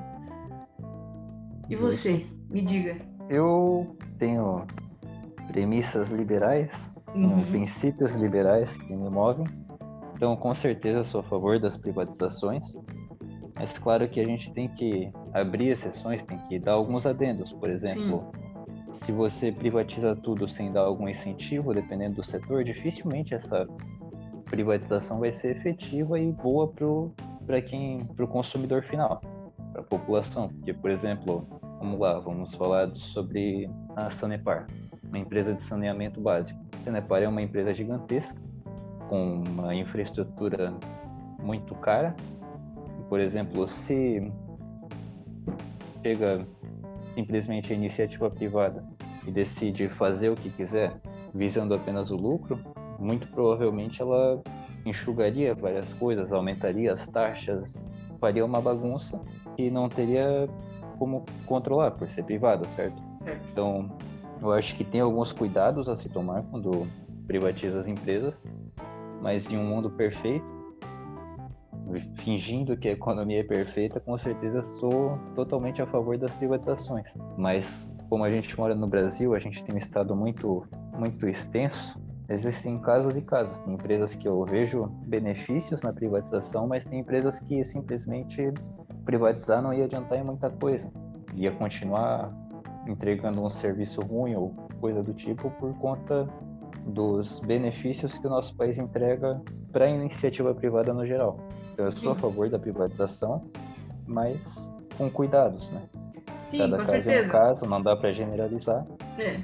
E 1.70 1.74
você, 1.76 2.26
me 2.50 2.60
diga. 2.60 2.98
Eu 3.30 3.96
tenho 4.18 4.66
premissas 5.48 6.10
liberais 6.10 6.92
uhum. 7.14 7.44
princípios 7.44 8.10
liberais 8.12 8.76
que 8.76 8.94
me 8.94 9.10
movem. 9.10 9.46
Então, 10.14 10.36
com 10.36 10.54
certeza, 10.54 11.04
sou 11.04 11.20
a 11.20 11.24
favor 11.24 11.58
das 11.58 11.76
privatizações. 11.76 12.76
Mas 13.54 13.78
claro 13.78 14.08
que 14.08 14.20
a 14.20 14.24
gente 14.24 14.52
tem 14.52 14.68
que 14.68 15.12
abrir 15.32 15.68
exceções, 15.68 16.22
tem 16.22 16.38
que 16.48 16.58
dar 16.58 16.72
alguns 16.72 17.06
adendos. 17.06 17.52
Por 17.52 17.70
exemplo, 17.70 18.32
Sim. 18.32 18.51
Se 18.92 19.10
você 19.10 19.50
privatiza 19.50 20.14
tudo 20.14 20.46
sem 20.46 20.70
dar 20.70 20.82
algum 20.82 21.08
incentivo, 21.08 21.74
dependendo 21.74 22.16
do 22.16 22.24
setor, 22.24 22.62
dificilmente 22.62 23.34
essa 23.34 23.66
privatização 24.44 25.18
vai 25.18 25.32
ser 25.32 25.56
efetiva 25.56 26.18
e 26.18 26.30
boa 26.30 26.70
para 27.46 27.62
quem, 27.62 28.04
para 28.04 28.24
o 28.24 28.28
consumidor 28.28 28.82
final, 28.82 29.20
para 29.72 29.80
a 29.80 29.84
população. 29.84 30.48
Porque, 30.48 30.74
por 30.74 30.90
exemplo, 30.90 31.46
vamos 31.78 31.98
lá, 31.98 32.18
vamos 32.18 32.54
falar 32.54 32.94
sobre 32.94 33.68
a 33.96 34.10
Sanepar. 34.10 34.66
uma 35.08 35.18
empresa 35.18 35.54
de 35.54 35.62
saneamento 35.62 36.20
básico. 36.20 36.60
A 36.80 36.84
Sanepar 36.84 37.22
é 37.22 37.28
uma 37.28 37.42
empresa 37.42 37.72
gigantesca, 37.72 38.40
com 39.08 39.42
uma 39.42 39.74
infraestrutura 39.74 40.72
muito 41.42 41.74
cara. 41.76 42.14
Por 43.08 43.20
exemplo, 43.20 43.66
se 43.66 44.30
chega 46.02 46.46
simplesmente 47.14 47.72
a 47.72 47.76
iniciativa 47.76 48.30
privada 48.30 48.84
e 49.26 49.30
decide 49.30 49.88
fazer 49.88 50.30
o 50.30 50.36
que 50.36 50.50
quiser, 50.50 50.92
visando 51.34 51.74
apenas 51.74 52.10
o 52.10 52.16
lucro, 52.16 52.58
muito 52.98 53.26
provavelmente 53.28 54.00
ela 54.00 54.42
enxugaria 54.84 55.54
várias 55.54 55.92
coisas, 55.94 56.32
aumentaria 56.32 56.92
as 56.92 57.06
taxas, 57.08 57.80
faria 58.20 58.44
uma 58.44 58.60
bagunça 58.60 59.20
que 59.56 59.70
não 59.70 59.88
teria 59.88 60.48
como 60.98 61.24
controlar 61.46 61.92
por 61.92 62.08
ser 62.08 62.24
privada, 62.24 62.68
certo? 62.68 63.02
Então, 63.50 63.90
eu 64.40 64.52
acho 64.52 64.76
que 64.76 64.84
tem 64.84 65.00
alguns 65.00 65.32
cuidados 65.32 65.88
a 65.88 65.96
se 65.96 66.08
tomar 66.08 66.42
quando 66.50 66.86
privatiza 67.26 67.80
as 67.80 67.86
empresas, 67.86 68.42
mas 69.20 69.50
em 69.50 69.56
um 69.56 69.64
mundo 69.64 69.90
perfeito, 69.90 70.44
fingindo 72.16 72.76
que 72.76 72.88
a 72.88 72.92
economia 72.92 73.40
é 73.40 73.44
perfeita, 73.44 74.00
com 74.00 74.16
certeza 74.16 74.62
sou 74.62 75.18
totalmente 75.34 75.80
a 75.82 75.86
favor 75.86 76.16
das 76.18 76.32
privatizações. 76.34 77.16
Mas 77.36 77.88
como 78.08 78.24
a 78.24 78.30
gente 78.30 78.58
mora 78.58 78.74
no 78.74 78.86
Brasil, 78.86 79.34
a 79.34 79.38
gente 79.38 79.64
tem 79.64 79.74
um 79.74 79.78
estado 79.78 80.14
muito 80.14 80.66
muito 80.98 81.26
extenso. 81.28 81.98
Existem 82.28 82.78
casos 82.78 83.16
e 83.16 83.22
casos. 83.22 83.58
Tem 83.58 83.74
empresas 83.74 84.14
que 84.14 84.28
eu 84.28 84.44
vejo 84.44 84.86
benefícios 85.06 85.82
na 85.82 85.92
privatização, 85.92 86.66
mas 86.66 86.84
tem 86.84 87.00
empresas 87.00 87.40
que 87.40 87.64
simplesmente 87.64 88.52
privatizar 89.04 89.60
não 89.60 89.72
ia 89.72 89.84
adiantar 89.84 90.18
em 90.18 90.24
muita 90.24 90.48
coisa. 90.50 90.90
Ia 91.34 91.52
continuar 91.52 92.32
entregando 92.86 93.42
um 93.42 93.48
serviço 93.48 94.00
ruim 94.00 94.34
ou 94.34 94.50
coisa 94.80 95.02
do 95.02 95.14
tipo 95.14 95.50
por 95.52 95.72
conta 95.78 96.28
dos 96.86 97.40
benefícios 97.40 98.18
que 98.18 98.26
o 98.26 98.30
nosso 98.30 98.56
país 98.56 98.78
entrega 98.78 99.40
para 99.70 99.86
a 99.86 99.88
iniciativa 99.88 100.54
privada 100.54 100.92
no 100.92 101.06
geral. 101.06 101.38
Então, 101.72 101.86
eu 101.86 101.92
sou 101.92 102.12
Sim. 102.12 102.18
a 102.18 102.20
favor 102.20 102.48
da 102.48 102.58
privatização, 102.58 103.50
mas 104.06 104.38
com 104.96 105.10
cuidados, 105.10 105.70
né? 105.70 105.82
Sim, 106.42 106.58
Cada 106.58 106.78
com 106.78 106.84
caso 106.84 106.92
certeza. 106.92 107.10
é 107.12 107.26
um 107.26 107.28
caso, 107.28 107.66
não 107.66 107.82
dá 107.82 107.96
para 107.96 108.12
generalizar. 108.12 108.86
É. 109.18 109.40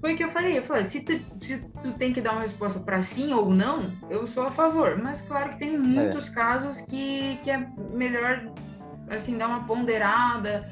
Foi 0.00 0.14
o 0.14 0.16
que 0.16 0.24
eu 0.24 0.28
falei, 0.28 0.58
eu 0.58 0.62
falei, 0.62 0.84
se 0.84 1.00
tu, 1.02 1.18
se 1.42 1.58
tu 1.82 1.92
tem 1.94 2.12
que 2.12 2.20
dar 2.20 2.32
uma 2.32 2.42
resposta 2.42 2.78
para 2.78 3.00
sim 3.00 3.32
ou 3.32 3.48
não, 3.48 3.90
eu 4.10 4.26
sou 4.26 4.42
a 4.42 4.50
favor. 4.50 4.98
Mas 5.02 5.22
claro 5.22 5.52
que 5.52 5.58
tem 5.58 5.78
muitos 5.78 6.30
é. 6.30 6.34
casos 6.34 6.82
que, 6.82 7.38
que 7.42 7.50
é 7.50 7.66
melhor 7.90 8.52
assim 9.08 9.36
dar 9.38 9.48
uma 9.48 9.64
ponderada, 9.66 10.70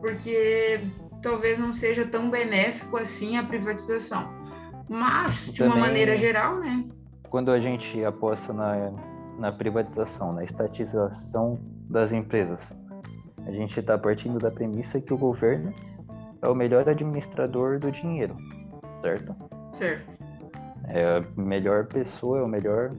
porque 0.00 0.80
talvez 1.22 1.58
não 1.58 1.72
seja 1.74 2.04
tão 2.04 2.28
benéfico 2.28 2.96
assim 2.96 3.36
a 3.36 3.44
privatização. 3.44 4.41
Mas, 4.92 5.46
de 5.46 5.58
Também, 5.58 5.72
uma 5.72 5.86
maneira 5.86 6.18
geral, 6.18 6.60
né? 6.60 6.84
Quando 7.30 7.50
a 7.50 7.58
gente 7.58 8.04
aposta 8.04 8.52
na, 8.52 8.92
na 9.38 9.50
privatização, 9.50 10.34
na 10.34 10.44
estatização 10.44 11.58
das 11.88 12.12
empresas, 12.12 12.76
a 13.46 13.50
gente 13.50 13.80
está 13.80 13.96
partindo 13.96 14.38
da 14.38 14.50
premissa 14.50 15.00
que 15.00 15.14
o 15.14 15.16
governo 15.16 15.72
é 16.42 16.46
o 16.48 16.54
melhor 16.54 16.86
administrador 16.86 17.78
do 17.78 17.90
dinheiro, 17.90 18.36
certo? 19.00 19.34
Certo. 19.78 20.12
É 20.88 21.16
a 21.16 21.40
melhor 21.40 21.86
pessoa, 21.86 22.40
é 22.40 22.42
o 22.42 22.48
melhor 22.48 22.90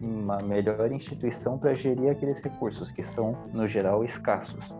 uma 0.00 0.38
melhor 0.38 0.90
instituição 0.92 1.58
para 1.58 1.74
gerir 1.74 2.10
aqueles 2.10 2.38
recursos 2.38 2.90
que 2.90 3.02
são, 3.02 3.36
no 3.52 3.66
geral, 3.66 4.04
escassos. 4.04 4.74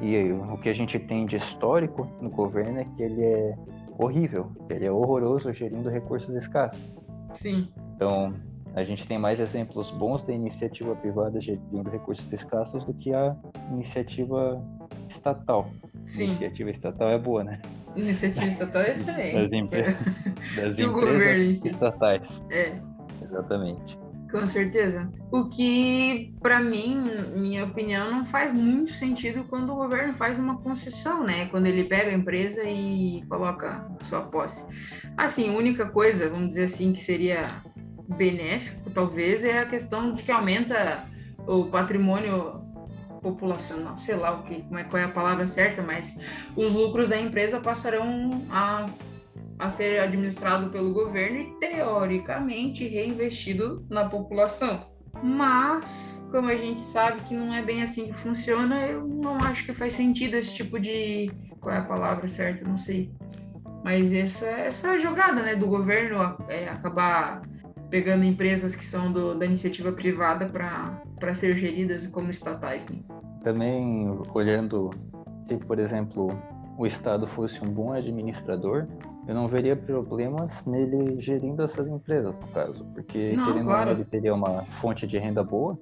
E 0.00 0.32
o 0.32 0.58
que 0.58 0.68
a 0.68 0.72
gente 0.72 0.98
tem 0.98 1.26
de 1.26 1.36
histórico 1.36 2.06
no 2.20 2.30
governo 2.30 2.80
é 2.80 2.84
que 2.84 3.02
ele 3.02 3.22
é 3.22 3.54
horrível, 3.98 4.50
ele 4.68 4.86
é 4.86 4.92
horroroso 4.92 5.52
gerindo 5.52 5.88
recursos 5.88 6.34
escassos. 6.34 6.80
Sim. 7.34 7.68
Então, 7.94 8.34
a 8.74 8.82
gente 8.84 9.06
tem 9.06 9.18
mais 9.18 9.38
exemplos 9.38 9.90
bons 9.90 10.24
da 10.24 10.32
iniciativa 10.32 10.94
privada 10.96 11.40
gerindo 11.40 11.90
recursos 11.90 12.30
escassos 12.32 12.84
do 12.84 12.94
que 12.94 13.12
a 13.12 13.36
iniciativa 13.70 14.62
estatal. 15.08 15.68
Sim. 16.06 16.24
Iniciativa 16.24 16.70
estatal 16.70 17.08
é 17.10 17.18
boa, 17.18 17.44
né? 17.44 17.60
Iniciativa 17.94 18.46
estatal 18.46 18.82
é 18.82 18.92
excelente. 18.92 19.34
Das, 19.34 19.52
empre... 19.52 19.82
das 20.56 20.78
empresas 20.78 21.64
estatais. 21.64 22.42
É. 22.50 22.80
Exatamente. 23.22 24.01
Com 24.32 24.46
certeza. 24.46 25.12
O 25.30 25.50
que, 25.50 26.34
para 26.40 26.58
mim, 26.58 27.04
minha 27.36 27.64
opinião, 27.64 28.10
não 28.10 28.24
faz 28.24 28.52
muito 28.52 28.94
sentido 28.94 29.44
quando 29.44 29.70
o 29.70 29.76
governo 29.76 30.14
faz 30.14 30.38
uma 30.38 30.56
concessão, 30.56 31.22
né? 31.22 31.46
Quando 31.46 31.66
ele 31.66 31.84
pega 31.84 32.10
a 32.10 32.14
empresa 32.14 32.64
e 32.64 33.22
coloca 33.28 33.86
sua 34.08 34.22
posse. 34.22 34.64
Assim, 35.18 35.50
a 35.50 35.58
única 35.58 35.84
coisa, 35.86 36.30
vamos 36.30 36.48
dizer 36.48 36.64
assim, 36.64 36.94
que 36.94 37.02
seria 37.02 37.46
benéfico, 38.16 38.90
talvez, 38.90 39.44
é 39.44 39.58
a 39.58 39.66
questão 39.66 40.14
de 40.14 40.22
que 40.22 40.32
aumenta 40.32 41.04
o 41.46 41.66
patrimônio 41.66 42.62
populacional, 43.20 43.98
sei 43.98 44.16
lá 44.16 44.32
o 44.32 44.42
que, 44.44 44.62
como 44.62 44.78
é, 44.78 44.84
qual 44.84 45.00
é 45.00 45.04
a 45.04 45.10
palavra 45.10 45.46
certa, 45.46 45.82
mas 45.82 46.18
os 46.56 46.72
lucros 46.72 47.08
da 47.08 47.20
empresa 47.20 47.60
passarão 47.60 48.44
a 48.50 48.86
a 49.62 49.70
ser 49.70 50.00
administrado 50.00 50.70
pelo 50.70 50.92
governo 50.92 51.38
e 51.38 51.58
teoricamente 51.60 52.86
reinvestido 52.86 53.86
na 53.88 54.08
população. 54.08 54.86
Mas, 55.22 56.24
como 56.32 56.48
a 56.48 56.56
gente 56.56 56.80
sabe 56.80 57.22
que 57.22 57.34
não 57.34 57.54
é 57.54 57.62
bem 57.62 57.82
assim 57.82 58.06
que 58.06 58.14
funciona, 58.14 58.86
eu 58.86 59.06
não 59.06 59.36
acho 59.36 59.64
que 59.64 59.72
faz 59.72 59.92
sentido 59.92 60.34
esse 60.34 60.54
tipo 60.54 60.80
de. 60.80 61.30
Qual 61.60 61.72
é 61.72 61.78
a 61.78 61.84
palavra 61.84 62.28
certa? 62.28 62.66
Não 62.68 62.76
sei. 62.76 63.12
Mas 63.84 64.12
essa, 64.12 64.46
essa 64.46 64.98
jogada 64.98 65.42
né, 65.42 65.54
do 65.54 65.66
governo 65.66 66.36
é, 66.48 66.68
acabar 66.68 67.42
pegando 67.88 68.24
empresas 68.24 68.74
que 68.74 68.84
são 68.84 69.12
do, 69.12 69.34
da 69.34 69.46
iniciativa 69.46 69.92
privada 69.92 70.46
para 70.46 71.34
ser 71.34 71.56
geridas 71.56 72.06
como 72.08 72.30
estatais. 72.30 72.88
Né? 72.88 72.98
Também 73.44 74.08
olhando 74.34 74.90
se, 75.46 75.56
por 75.58 75.78
exemplo, 75.78 76.30
o 76.78 76.86
Estado 76.86 77.26
fosse 77.28 77.62
um 77.62 77.68
bom 77.68 77.92
administrador, 77.92 78.88
eu 79.26 79.34
não 79.34 79.46
veria 79.46 79.76
problemas 79.76 80.64
nele 80.66 81.20
gerindo 81.20 81.62
essas 81.62 81.86
empresas, 81.86 82.38
no 82.38 82.48
caso, 82.48 82.84
porque 82.92 83.34
não, 83.36 83.46
querendo 83.46 83.66
claro. 83.66 83.90
ele 83.90 84.04
teria 84.04 84.34
uma 84.34 84.64
fonte 84.80 85.06
de 85.06 85.18
renda 85.18 85.44
boa, 85.44 85.78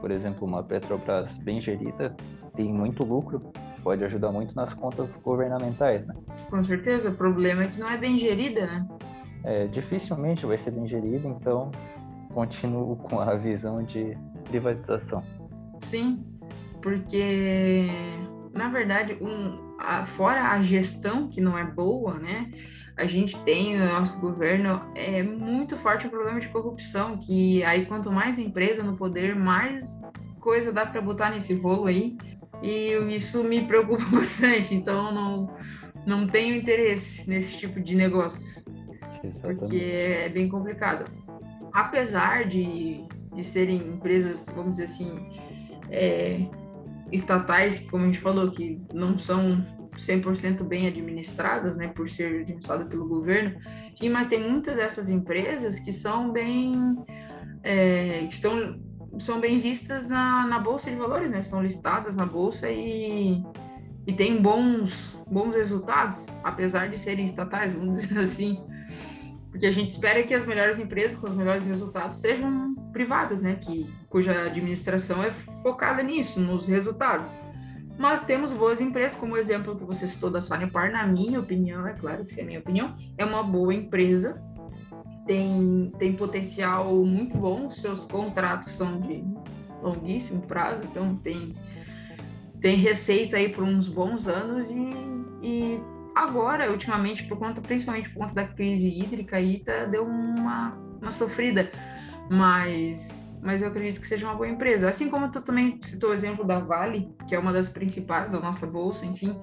por 0.00 0.10
exemplo, 0.10 0.46
uma 0.46 0.62
Petrobras 0.62 1.36
bem 1.38 1.60
gerida, 1.60 2.14
tem 2.54 2.72
muito 2.72 3.02
lucro, 3.02 3.42
pode 3.82 4.04
ajudar 4.04 4.30
muito 4.30 4.54
nas 4.54 4.72
contas 4.72 5.16
governamentais, 5.16 6.06
né? 6.06 6.14
Com 6.48 6.62
certeza, 6.62 7.10
o 7.10 7.14
problema 7.14 7.64
é 7.64 7.66
que 7.68 7.78
não 7.78 7.90
é 7.90 7.96
bem 7.96 8.18
gerida, 8.18 8.66
né? 8.66 8.88
É, 9.42 9.66
dificilmente 9.66 10.46
vai 10.46 10.58
ser 10.58 10.70
bem 10.70 10.86
gerida, 10.86 11.28
então 11.28 11.70
continuo 12.32 12.96
com 13.08 13.20
a 13.20 13.34
visão 13.34 13.82
de 13.82 14.16
privatização. 14.44 15.22
Sim, 15.82 16.24
porque 16.80 17.88
na 18.56 18.68
verdade, 18.68 19.16
um, 19.20 19.76
a, 19.78 20.06
fora 20.06 20.50
a 20.50 20.62
gestão 20.62 21.28
que 21.28 21.40
não 21.40 21.56
é 21.56 21.64
boa, 21.64 22.14
né? 22.14 22.50
A 22.96 23.06
gente 23.06 23.38
tem 23.40 23.78
no 23.78 23.84
nosso 23.86 24.18
governo 24.20 24.80
é 24.94 25.22
muito 25.22 25.76
forte 25.76 26.06
o 26.06 26.10
problema 26.10 26.40
de 26.40 26.48
corrupção, 26.48 27.18
que 27.18 27.62
aí 27.64 27.84
quanto 27.84 28.10
mais 28.10 28.38
empresa 28.38 28.82
no 28.82 28.96
poder, 28.96 29.36
mais 29.36 30.00
coisa 30.40 30.72
dá 30.72 30.86
para 30.86 31.00
botar 31.00 31.30
nesse 31.30 31.54
rolo 31.54 31.86
aí. 31.86 32.16
E 32.62 32.92
isso 33.14 33.44
me 33.44 33.66
preocupa 33.66 34.04
bastante, 34.10 34.74
então 34.74 35.12
não 35.12 35.54
não 36.06 36.26
tenho 36.26 36.54
interesse 36.54 37.28
nesse 37.28 37.58
tipo 37.58 37.80
de 37.80 37.96
negócio. 37.96 38.62
Exatamente. 39.24 39.58
Porque 39.58 39.76
é 39.76 40.28
bem 40.28 40.48
complicado. 40.48 41.10
Apesar 41.72 42.46
de, 42.46 43.04
de 43.34 43.42
serem 43.42 43.78
empresas, 43.78 44.46
vamos 44.54 44.72
dizer 44.72 44.84
assim, 44.84 45.28
é, 45.90 46.46
estatais, 47.10 47.80
como 47.90 48.04
a 48.04 48.06
gente 48.06 48.20
falou, 48.20 48.52
que 48.52 48.80
não 48.94 49.18
são 49.18 49.66
100% 49.98 50.62
bem 50.62 50.86
administradas, 50.86 51.76
né, 51.76 51.88
por 51.88 52.08
ser 52.08 52.40
administrada 52.40 52.84
pelo 52.84 53.06
governo, 53.06 53.58
sim, 53.98 54.08
mas 54.08 54.28
tem 54.28 54.40
muitas 54.40 54.76
dessas 54.76 55.08
empresas 55.08 55.78
que 55.78 55.92
são 55.92 56.30
bem, 56.30 56.96
é, 57.62 58.22
estão, 58.22 58.80
são 59.18 59.40
bem 59.40 59.58
vistas 59.58 60.06
na, 60.08 60.46
na 60.46 60.58
bolsa 60.58 60.90
de 60.90 60.96
valores, 60.96 61.30
né, 61.30 61.42
são 61.42 61.62
listadas 61.62 62.14
na 62.14 62.26
bolsa 62.26 62.70
e, 62.70 63.42
e 64.06 64.12
tem 64.12 64.40
bons, 64.40 65.16
bons 65.26 65.54
resultados, 65.54 66.26
apesar 66.44 66.88
de 66.88 66.98
serem 66.98 67.24
estatais, 67.24 67.72
vamos 67.72 67.98
dizer 68.06 68.18
assim, 68.18 68.62
porque 69.50 69.66
a 69.66 69.72
gente 69.72 69.90
espera 69.90 70.22
que 70.22 70.34
as 70.34 70.46
melhores 70.46 70.78
empresas 70.78 71.18
com 71.18 71.28
os 71.28 71.34
melhores 71.34 71.64
resultados 71.66 72.18
sejam 72.18 72.74
privadas, 72.92 73.40
né, 73.40 73.56
que 73.56 73.90
cuja 74.08 74.42
administração 74.42 75.22
é 75.22 75.32
focada 75.62 76.02
nisso, 76.02 76.38
nos 76.40 76.68
resultados. 76.68 77.30
Mas 77.98 78.24
temos 78.24 78.52
boas 78.52 78.80
empresas, 78.80 79.18
como 79.18 79.34
o 79.34 79.38
exemplo 79.38 79.76
que 79.76 79.84
você 79.84 80.06
citou 80.06 80.30
da 80.30 80.42
Sanepar, 80.42 80.92
na 80.92 81.06
minha 81.06 81.40
opinião, 81.40 81.86
é 81.86 81.94
claro 81.94 82.24
que 82.24 82.38
é 82.38 82.42
a 82.42 82.46
minha 82.46 82.58
opinião, 82.58 82.94
é 83.16 83.24
uma 83.24 83.42
boa 83.42 83.72
empresa, 83.72 84.42
tem, 85.26 85.92
tem 85.98 86.12
potencial 86.12 86.94
muito 87.04 87.36
bom, 87.36 87.70
seus 87.70 88.04
contratos 88.04 88.72
são 88.72 89.00
de 89.00 89.24
longuíssimo 89.82 90.42
prazo, 90.42 90.82
então 90.84 91.16
tem, 91.16 91.54
tem 92.60 92.76
receita 92.76 93.36
aí 93.36 93.48
por 93.48 93.64
uns 93.64 93.88
bons 93.88 94.28
anos 94.28 94.70
e, 94.70 94.90
e 95.42 95.80
agora, 96.14 96.70
ultimamente, 96.70 97.24
por 97.24 97.38
conta, 97.38 97.60
principalmente 97.60 98.10
por 98.10 98.20
conta 98.20 98.34
da 98.34 98.44
crise 98.46 98.88
hídrica 98.88 99.36
aí, 99.36 99.60
tá, 99.60 99.84
deu 99.84 100.04
uma, 100.04 100.70
uma 101.00 101.12
sofrida. 101.12 101.70
Mas, 102.30 103.25
mas 103.42 103.62
eu 103.62 103.68
acredito 103.68 104.00
que 104.00 104.06
seja 104.06 104.26
uma 104.26 104.34
boa 104.34 104.48
empresa. 104.48 104.88
Assim 104.88 105.08
como 105.08 105.30
tu 105.30 105.40
também 105.40 105.80
citou 105.82 106.10
o 106.10 106.14
exemplo 106.14 106.44
da 106.44 106.58
Vale, 106.58 107.08
que 107.28 107.34
é 107.34 107.38
uma 107.38 107.52
das 107.52 107.68
principais 107.68 108.30
da 108.30 108.40
nossa 108.40 108.66
bolsa, 108.66 109.06
enfim. 109.06 109.40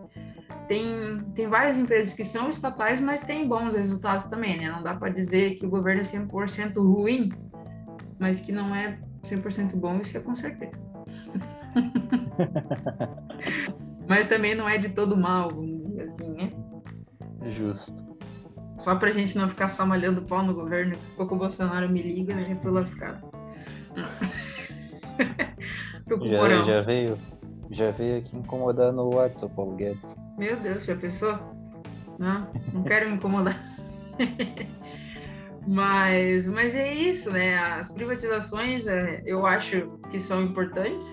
Tem, 0.68 1.20
tem 1.36 1.48
várias 1.48 1.78
empresas 1.78 2.14
que 2.14 2.24
são 2.24 2.50
estatais, 2.50 3.00
mas 3.00 3.22
têm 3.22 3.48
bons 3.48 3.74
resultados 3.74 4.26
também, 4.26 4.58
né? 4.58 4.72
Não 4.72 4.82
dá 4.82 4.96
para 4.96 5.10
dizer 5.10 5.56
que 5.56 5.66
o 5.66 5.70
governo 5.70 6.02
é 6.02 6.04
100% 6.04 6.76
ruim, 6.78 7.30
mas 8.20 8.40
que 8.40 8.52
não 8.52 8.74
é 8.74 8.98
100% 9.24 9.76
bom, 9.76 10.00
isso 10.02 10.18
é 10.18 10.22
com 10.22 10.36
certeza. 10.36 10.82
mas 14.08 14.28
também 14.28 14.56
não 14.56 14.68
é 14.68 14.78
de 14.78 14.90
todo 14.90 15.18
mal, 15.18 15.50
vamos 15.50 15.88
dizer 15.88 16.04
assim, 16.04 16.30
né? 16.30 16.54
Justo. 17.52 18.14
Só 18.80 18.96
pra 18.96 19.12
gente 19.12 19.38
não 19.38 19.48
ficar 19.48 19.70
só 19.70 19.86
malhando 19.86 20.24
pau 20.24 20.44
no 20.44 20.54
governo, 20.54 20.98
pouco 21.16 21.36
o 21.36 21.38
Bolsonaro 21.38 21.90
me 21.90 22.02
liga, 22.02 22.36
né? 22.36 22.52
Eu 22.52 22.60
tô 22.60 22.70
lascado. 22.70 23.33
já, 26.30 26.64
já 26.64 26.82
veio, 26.82 27.18
já 27.72 27.92
veio 27.92 28.20
aqui 28.20 28.36
incomodar 28.36 28.92
no 28.92 29.16
WhatsApp, 29.16 29.54
Paulo 29.56 29.76
Guedes. 29.76 30.16
Meu 30.38 30.56
Deus, 30.58 30.86
já 30.86 30.96
pensou? 30.96 31.38
Não, 32.20 32.48
não 32.74 32.84
quero 32.84 33.10
me 33.10 33.16
incomodar. 33.16 33.60
mas, 35.68 36.48
mas 36.48 36.76
é 36.76 36.94
isso, 36.94 37.32
né? 37.32 37.56
As 37.56 37.92
privatizações 37.92 38.88
é, 38.88 39.22
eu 39.26 39.46
acho 39.46 40.00
que 40.12 40.20
são 40.20 40.44
importantes, 40.44 41.08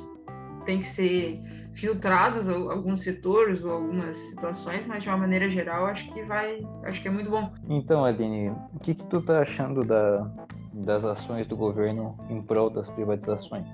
tem 0.64 0.82
que 0.82 0.88
ser 0.88 1.40
filtrados 1.72 2.48
alguns 2.48 3.00
setores 3.00 3.62
ou 3.62 3.70
algumas 3.70 4.16
situações, 4.16 4.86
mas 4.86 5.02
de 5.02 5.08
uma 5.08 5.18
maneira 5.18 5.48
geral 5.48 5.86
acho 5.86 6.12
que 6.12 6.22
vai, 6.22 6.66
acho 6.84 7.00
que 7.00 7.08
é 7.08 7.10
muito 7.10 7.30
bom. 7.30 7.52
Então, 7.68 8.04
Aline, 8.04 8.50
o 8.74 8.78
que, 8.80 8.94
que 8.94 9.04
tu 9.04 9.22
tá 9.22 9.40
achando 9.40 9.84
da, 9.84 10.30
das 10.72 11.04
ações 11.04 11.46
do 11.46 11.56
governo 11.56 12.16
em 12.28 12.42
prol 12.42 12.70
das 12.70 12.90
privatizações? 12.90 13.66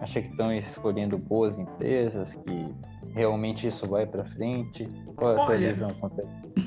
Acha 0.00 0.20
que 0.20 0.28
estão 0.28 0.52
escolhendo 0.52 1.16
boas 1.16 1.58
empresas, 1.58 2.34
que 2.34 2.74
realmente 3.14 3.66
isso 3.66 3.86
vai 3.86 4.06
para 4.06 4.24
frente? 4.24 4.86
Qual 5.16 5.36
é 5.36 5.40
a 5.40 5.46
tua 5.46 5.56
visão 5.56 5.90
quanto 6.00 6.22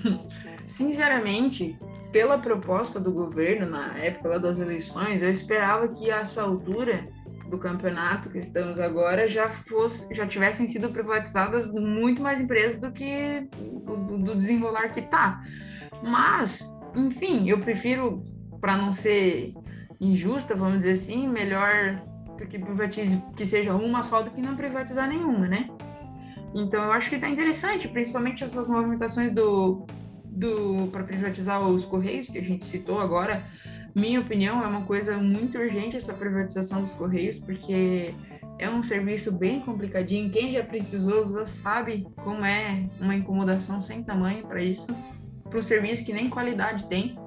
Sinceramente, 0.68 1.78
pela 2.12 2.38
proposta 2.38 3.00
do 3.00 3.12
governo 3.12 3.70
na 3.70 3.98
época 3.98 4.40
das 4.40 4.60
eleições, 4.60 5.22
eu 5.22 5.30
esperava 5.30 5.88
que 5.88 6.10
a 6.12 6.18
essa 6.18 6.42
altura 6.42 7.08
do 7.50 7.58
campeonato 7.58 8.30
que 8.30 8.38
estamos 8.40 8.80
agora 8.80 9.28
já 9.28 9.50
fosse, 9.50 10.14
já 10.14 10.28
tivessem 10.28 10.68
sido 10.68 10.90
privatizadas 10.90 11.66
muito 11.68 12.22
mais 12.22 12.42
empresas 12.42 12.80
do 12.80 12.92
que 12.92 13.48
do, 13.52 14.18
do 14.18 14.36
desenrolar 14.36 14.90
que 14.90 15.00
está. 15.00 15.42
Mas, 16.04 16.70
enfim, 16.96 17.50
eu 17.50 17.60
prefiro, 17.60 18.24
para 18.60 18.78
não 18.78 18.94
ser 18.94 19.54
injusta, 20.00 20.56
vamos 20.56 20.80
dizer 20.80 20.92
assim, 20.92 21.28
melhor 21.28 22.02
que 22.50 22.60
privatize 22.60 23.24
que 23.36 23.46
seja 23.46 23.74
uma 23.74 24.04
só 24.04 24.22
do 24.22 24.30
que 24.30 24.42
não 24.42 24.56
privatizar 24.56 25.10
nenhuma, 25.10 25.48
né? 25.48 25.70
Então 26.54 26.84
eu 26.84 26.92
acho 26.92 27.10
que 27.10 27.16
está 27.16 27.30
interessante, 27.30 27.88
principalmente 27.88 28.44
essas 28.44 28.68
movimentações 28.68 29.32
do, 29.32 29.86
do 30.26 30.88
para 30.92 31.04
privatizar 31.04 31.62
os 31.68 31.86
correios 31.86 32.30
que 32.30 32.38
a 32.38 32.44
gente 32.44 32.66
citou 32.66 33.00
agora 33.00 33.44
minha 33.98 34.20
opinião, 34.20 34.64
é 34.64 34.68
uma 34.68 34.84
coisa 34.84 35.18
muito 35.18 35.58
urgente 35.58 35.98
essa 35.98 36.14
privatização 36.14 36.82
dos 36.82 36.94
Correios, 36.94 37.38
porque 37.40 38.14
é 38.60 38.70
um 38.70 38.84
serviço 38.84 39.32
bem 39.32 39.60
complicadinho. 39.60 40.30
Quem 40.30 40.54
já 40.54 40.64
precisou 40.64 41.26
já 41.26 41.46
sabe 41.48 42.08
como 42.18 42.46
é 42.46 42.88
uma 43.00 43.16
incomodação 43.16 43.82
sem 43.82 44.04
tamanho 44.04 44.46
para 44.46 44.62
isso, 44.62 44.96
para 45.50 45.60
um 45.60 45.64
serviço 45.64 46.06
que 46.06 46.14
nem 46.14 46.30
qualidade 46.30 46.86
tem. 46.86 47.18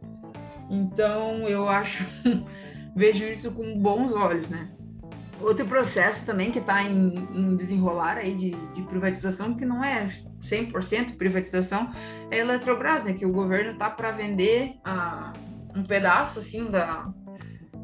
Então, 0.71 1.49
eu 1.49 1.69
acho, 1.69 2.07
vejo 2.95 3.25
isso 3.25 3.51
com 3.51 3.77
bons 3.77 4.13
olhos, 4.13 4.49
né? 4.49 4.69
Outro 5.41 5.67
processo 5.67 6.25
também 6.25 6.53
que 6.53 6.59
está 6.59 6.85
em, 6.85 7.15
em, 7.35 7.57
desenrolar 7.57 8.19
aí 8.19 8.35
de, 8.35 8.51
de, 8.51 8.83
privatização, 8.83 9.55
que 9.55 9.65
não 9.65 9.83
é 9.83 10.07
100% 10.43 11.17
privatização, 11.17 11.91
é 12.31 12.37
a 12.37 12.45
Eletrobras, 12.45 13.03
né? 13.03 13.15
Que 13.15 13.27
o 13.27 13.33
governo 13.33 13.73
está 13.73 13.89
para 13.89 14.13
vender 14.13 14.75
a 14.85 15.33
um 15.77 15.83
pedaço 15.83 16.39
assim 16.39 16.71
da, 16.71 17.09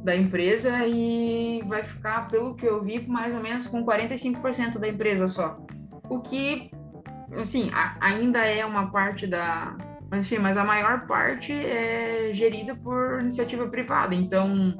da 0.04 0.16
empresa 0.16 0.86
e 0.86 1.60
vai 1.66 1.82
ficar, 1.82 2.28
pelo 2.28 2.54
que 2.54 2.64
eu 2.64 2.82
vi, 2.82 3.06
mais 3.08 3.34
ou 3.34 3.42
menos 3.42 3.66
com 3.66 3.84
45% 3.84 4.78
da 4.78 4.88
empresa 4.88 5.26
só. 5.26 5.58
O 6.08 6.20
que, 6.20 6.70
assim, 7.40 7.70
a, 7.74 7.96
ainda 8.00 8.38
é 8.44 8.64
uma 8.64 8.90
parte 8.90 9.26
da. 9.26 9.76
Mas, 10.08 10.24
enfim, 10.24 10.38
mas 10.40 10.56
a 10.56 10.64
maior 10.64 11.06
parte 11.08 11.52
é 11.52 12.30
gerida 12.32 12.76
por 12.76 13.20
iniciativa 13.20 13.66
privada. 13.66 14.14
Então, 14.14 14.76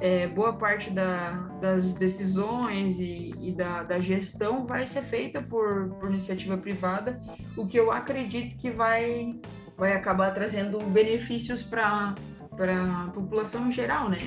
é, 0.00 0.26
boa 0.26 0.54
parte 0.54 0.90
da, 0.90 1.32
das 1.60 1.94
decisões 1.94 2.98
e, 2.98 3.32
e 3.38 3.52
da, 3.52 3.84
da, 3.84 4.00
gestão 4.00 4.66
vai 4.66 4.86
ser 4.86 5.02
feita 5.02 5.40
por, 5.42 5.90
por 6.00 6.10
iniciativa 6.10 6.56
privada, 6.56 7.20
o 7.56 7.66
que 7.66 7.78
eu 7.78 7.92
acredito 7.92 8.56
que 8.58 8.68
vai, 8.68 9.38
vai 9.76 9.92
acabar 9.92 10.32
trazendo 10.32 10.78
benefícios 10.86 11.62
para 11.62 12.14
para 12.56 13.04
a 13.04 13.10
população 13.14 13.68
em 13.68 13.72
geral, 13.72 14.08
né? 14.08 14.18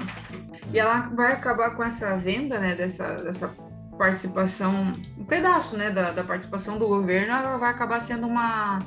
E 0.74 0.80
ela 0.80 1.02
vai 1.10 1.34
acabar 1.34 1.72
com 1.76 1.84
essa 1.84 2.16
venda, 2.18 2.60
né, 2.60 2.76
dessa, 2.76 3.16
dessa 3.24 3.54
participação, 3.98 4.94
um 5.18 5.26
pedaço, 5.26 5.78
né, 5.78 5.90
da, 5.90 6.12
da 6.12 6.24
participação 6.24 6.78
do 6.78 6.88
governo, 6.88 7.34
ela 7.34 7.58
vai 7.58 7.72
acabar 7.72 8.00
sendo 8.02 8.28
uma 8.28 8.80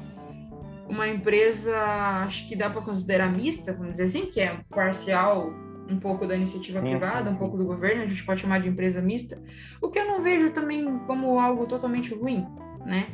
uma 0.89 1.07
empresa, 1.07 1.77
acho 2.25 2.49
que 2.49 2.57
dá 2.57 2.71
para 2.71 2.81
considerar 2.81 3.31
mista, 3.31 3.73
vamos 3.73 3.93
dizer 3.93 4.05
assim, 4.05 4.27
que 4.27 4.41
é 4.41 4.59
parcial 4.71 5.53
um 5.89 5.99
pouco 5.99 6.27
da 6.27 6.35
iniciativa 6.35 6.81
sim, 6.81 6.91
privada, 6.91 7.31
sim, 7.31 7.37
um 7.37 7.39
pouco 7.39 7.57
do 7.57 7.65
governo, 7.65 8.03
a 8.03 8.07
gente 8.07 8.25
pode 8.25 8.41
chamar 8.41 8.61
de 8.61 8.69
empresa 8.69 9.01
mista, 9.01 9.41
o 9.81 9.91
que 9.91 9.99
eu 9.99 10.07
não 10.07 10.23
vejo 10.23 10.51
também 10.51 10.99
como 11.01 11.39
algo 11.39 11.67
totalmente 11.67 12.15
ruim, 12.15 12.47
né? 12.85 13.07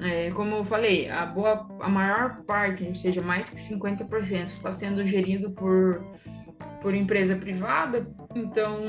É, 0.00 0.30
como 0.30 0.54
eu 0.54 0.64
falei, 0.64 1.08
a, 1.10 1.26
boa, 1.26 1.66
a 1.80 1.88
maior 1.88 2.42
parte, 2.42 2.84
ou 2.84 2.94
seja, 2.94 3.20
mais 3.20 3.50
que 3.50 3.56
50%, 3.56 4.46
está 4.46 4.72
sendo 4.72 5.04
gerido 5.04 5.50
por, 5.50 6.04
por 6.80 6.94
empresa 6.94 7.34
privada, 7.34 8.06
então 8.34 8.80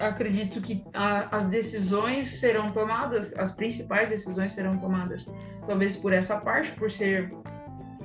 acredito 0.00 0.62
que 0.62 0.82
a, 0.94 1.36
as 1.36 1.44
decisões 1.44 2.28
serão 2.40 2.72
tomadas, 2.72 3.36
as 3.36 3.52
principais 3.52 4.08
decisões 4.08 4.52
serão 4.52 4.78
tomadas, 4.78 5.26
talvez 5.66 5.94
por 5.94 6.12
essa 6.12 6.36
parte, 6.38 6.70
por 6.72 6.90
ser 6.90 7.30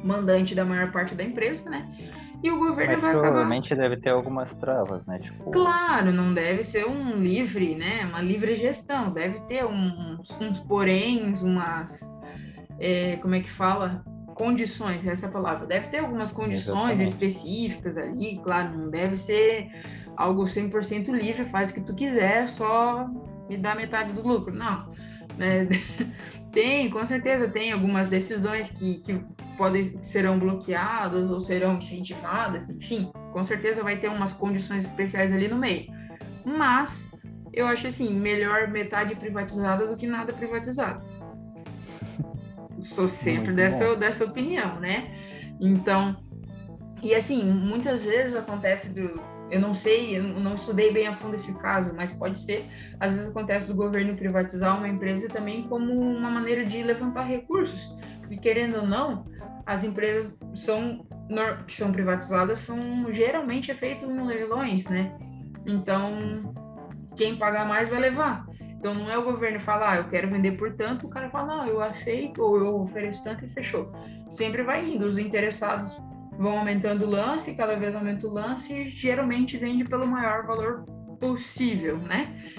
mandante 0.04 0.54
da 0.54 0.66
maior 0.66 0.92
parte 0.92 1.16
da 1.16 1.24
empresa, 1.24 1.70
né? 1.70 1.88
E 2.44 2.52
o 2.52 2.60
governo 2.60 2.92
Mas 2.92 3.02
vai 3.02 3.12
provavelmente 3.14 3.74
acabar... 3.74 3.90
deve 3.90 4.02
ter 4.02 4.10
algumas 4.10 4.54
travas, 4.56 5.06
né? 5.08 5.20
Tipo... 5.20 5.52
Claro, 5.52 6.12
não 6.12 6.34
deve 6.34 6.64
ser 6.64 6.86
um 6.86 7.16
livre, 7.16 7.76
né? 7.76 8.06
Uma 8.06 8.22
livre 8.22 8.56
gestão. 8.56 9.12
Deve 9.12 9.40
ter 9.42 9.66
uns, 9.66 10.30
uns 10.40 10.60
poréns, 10.60 11.42
umas... 11.42 12.00
É, 12.80 13.16
como 13.18 13.34
é 13.34 13.40
que 13.40 13.50
fala? 13.50 14.04
Condições, 14.36 15.06
essa 15.08 15.26
é 15.26 15.30
palavra. 15.30 15.66
Deve 15.66 15.88
ter 15.88 16.00
algumas 16.00 16.32
condições 16.32 17.00
Exatamente. 17.00 17.04
específicas 17.04 17.98
ali, 17.98 18.40
claro. 18.44 18.78
Não 18.78 18.90
deve 18.90 19.18
ser 19.18 19.72
algo 20.16 20.44
100% 20.44 21.10
livre, 21.10 21.46
faz 21.46 21.72
o 21.72 21.74
que 21.74 21.82
tu 21.82 21.96
quiser, 21.96 22.48
só 22.48 23.08
me 23.50 23.58
dá 23.58 23.74
metade 23.74 24.14
do 24.14 24.22
lucro. 24.22 24.54
Não. 24.54 24.92
Né? 25.38 25.68
Tem, 26.52 26.90
com 26.90 27.06
certeza 27.06 27.48
tem 27.50 27.72
algumas 27.72 28.10
decisões 28.10 28.72
que, 28.72 28.96
que 29.02 29.22
podem 29.58 30.02
serão 30.04 30.38
bloqueadas 30.38 31.30
ou 31.30 31.42
serão 31.42 31.78
incentivadas, 31.78 32.70
enfim, 32.70 33.12
com 33.34 33.44
certeza 33.44 33.84
vai 33.84 33.98
ter 33.98 34.08
umas 34.08 34.34
condições 34.34 34.86
especiais 34.86 35.32
ali 35.32 35.48
no 35.48 35.58
meio. 35.58 35.88
Mas 36.46 37.06
eu 37.54 37.66
acho 37.66 37.88
assim, 37.88 38.14
melhor 38.14 38.68
metade 38.68 39.16
privatizada 39.16 39.88
do 39.88 39.98
que 39.98 40.06
nada 40.06 40.32
privatizado. 40.32 41.06
Sou 42.82 43.08
sempre 43.08 43.54
dessa, 43.54 43.96
dessa 43.96 44.24
opinião, 44.24 44.80
né? 44.80 45.12
Então, 45.60 46.16
e 47.02 47.16
assim, 47.16 47.44
muitas 47.44 48.04
vezes 48.04 48.36
acontece 48.36 48.90
do, 48.92 49.20
eu 49.50 49.62
não 49.62 49.74
sei, 49.74 50.18
eu 50.18 50.24
não 50.24 50.56
estudei 50.56 50.92
bem 50.92 51.08
a 51.08 51.16
fundo 51.16 51.36
esse 51.36 51.54
caso, 51.56 51.94
mas 51.96 52.12
pode 52.12 52.40
ser, 52.40 52.66
às 53.00 53.14
vezes 53.14 53.30
acontece 53.30 53.68
do 53.68 53.76
governo 53.76 54.16
privatizar 54.16 54.78
uma 54.78 54.88
empresa 54.88 55.28
também 55.28 55.64
como 55.68 55.94
uma 55.94 56.30
maneira 56.30 56.66
de 56.66 56.84
levantar 56.84 57.24
recursos, 57.24 57.96
porque 58.28 58.38
querendo 58.38 58.78
ou 58.78 58.86
não, 58.86 59.26
as 59.66 59.84
empresas 59.84 60.38
são 60.54 61.06
que 61.66 61.76
são 61.76 61.92
privatizadas 61.92 62.60
são 62.60 63.12
geralmente 63.12 63.70
é 63.72 63.76
feito 63.76 64.06
em 64.06 64.26
leilões, 64.26 64.88
né? 64.88 65.14
Então, 65.66 66.54
quem 67.18 67.38
pagar 67.38 67.68
mais 67.68 67.90
vai 67.90 68.00
levar. 68.00 68.46
Então 68.60 68.94
não 68.94 69.10
é 69.10 69.18
o 69.18 69.24
governo 69.24 69.60
falar, 69.60 69.92
ah, 69.92 69.98
eu 69.98 70.10
quero 70.10 70.30
vender 70.30 70.52
por 70.52 70.72
tanto, 70.74 71.08
o 71.08 71.10
cara 71.10 71.30
fala, 71.30 71.58
não, 71.58 71.66
eu 71.66 71.82
aceito, 71.82 72.42
ou 72.42 72.58
eu 72.58 72.80
ofereço 72.80 73.24
tanto 73.24 73.44
e 73.44 73.50
fechou. 73.50 73.92
Sempre 74.30 74.64
vai 74.64 74.88
indo, 74.88 75.06
os 75.06 75.18
interessados 75.18 75.98
vão 76.38 76.60
aumentando 76.60 77.06
o 77.06 77.10
lance, 77.10 77.56
cada 77.56 77.76
vez 77.76 77.96
aumenta 77.96 78.28
o 78.28 78.32
lance 78.32 78.72
e 78.72 78.90
geralmente 78.90 79.58
vende 79.58 79.84
pelo 79.84 80.06
maior 80.06 80.46
valor 80.46 80.86
possível, 81.20 81.98
né? 81.98 82.54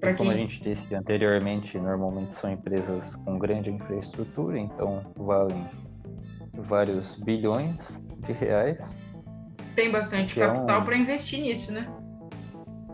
Para 0.00 0.14
Como 0.14 0.30
a 0.30 0.34
gente 0.34 0.62
disse 0.62 0.94
anteriormente, 0.94 1.78
normalmente 1.78 2.32
são 2.34 2.50
empresas 2.50 3.16
com 3.16 3.38
grande 3.38 3.70
infraestrutura, 3.70 4.58
então 4.58 5.04
valem 5.16 5.66
vários 6.54 7.16
bilhões 7.16 8.00
de 8.18 8.32
reais. 8.32 8.78
Tem 9.74 9.90
bastante 9.90 10.38
capital 10.38 10.78
é 10.78 10.78
um... 10.78 10.84
para 10.84 10.96
investir 10.96 11.40
nisso, 11.40 11.72
né? 11.72 11.92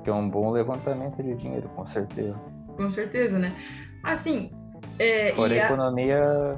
Que 0.02 0.10
é 0.10 0.14
um 0.14 0.28
bom 0.28 0.50
levantamento 0.50 1.22
de 1.22 1.34
dinheiro, 1.34 1.68
com 1.70 1.86
certeza. 1.86 2.38
Com 2.76 2.90
certeza, 2.90 3.38
né? 3.38 3.54
Assim. 4.02 4.50
É, 4.98 5.32
Fora 5.34 5.52
a 5.52 5.56
economia, 5.56 6.56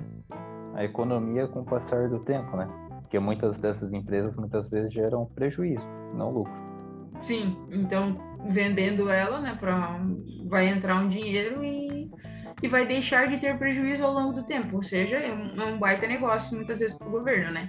a 0.74 0.84
economia 0.84 1.48
com 1.48 1.60
o 1.60 1.64
passar 1.64 2.08
do 2.08 2.20
tempo, 2.20 2.56
né? 2.56 2.68
Porque 3.00 3.18
muitas 3.18 3.58
dessas 3.58 3.92
empresas 3.92 4.36
muitas 4.36 4.68
vezes 4.68 4.92
geram 4.92 5.26
prejuízo, 5.26 5.86
não 6.14 6.30
lucro. 6.30 6.52
Sim, 7.22 7.56
então 7.70 8.16
vendendo 8.48 9.08
ela, 9.10 9.40
né, 9.40 9.56
pra, 9.58 10.00
vai 10.46 10.68
entrar 10.68 10.96
um 10.96 11.08
dinheiro 11.08 11.64
e, 11.64 12.10
e 12.62 12.68
vai 12.68 12.86
deixar 12.86 13.28
de 13.28 13.38
ter 13.38 13.58
prejuízo 13.58 14.04
ao 14.04 14.12
longo 14.12 14.32
do 14.32 14.44
tempo, 14.44 14.76
ou 14.76 14.82
seja, 14.82 15.16
é 15.16 15.32
um, 15.32 15.60
é 15.60 15.64
um 15.66 15.78
baita 15.78 16.06
negócio 16.06 16.54
muitas 16.56 16.78
vezes 16.78 16.98
para 16.98 17.08
o 17.08 17.10
governo, 17.10 17.52
né? 17.52 17.68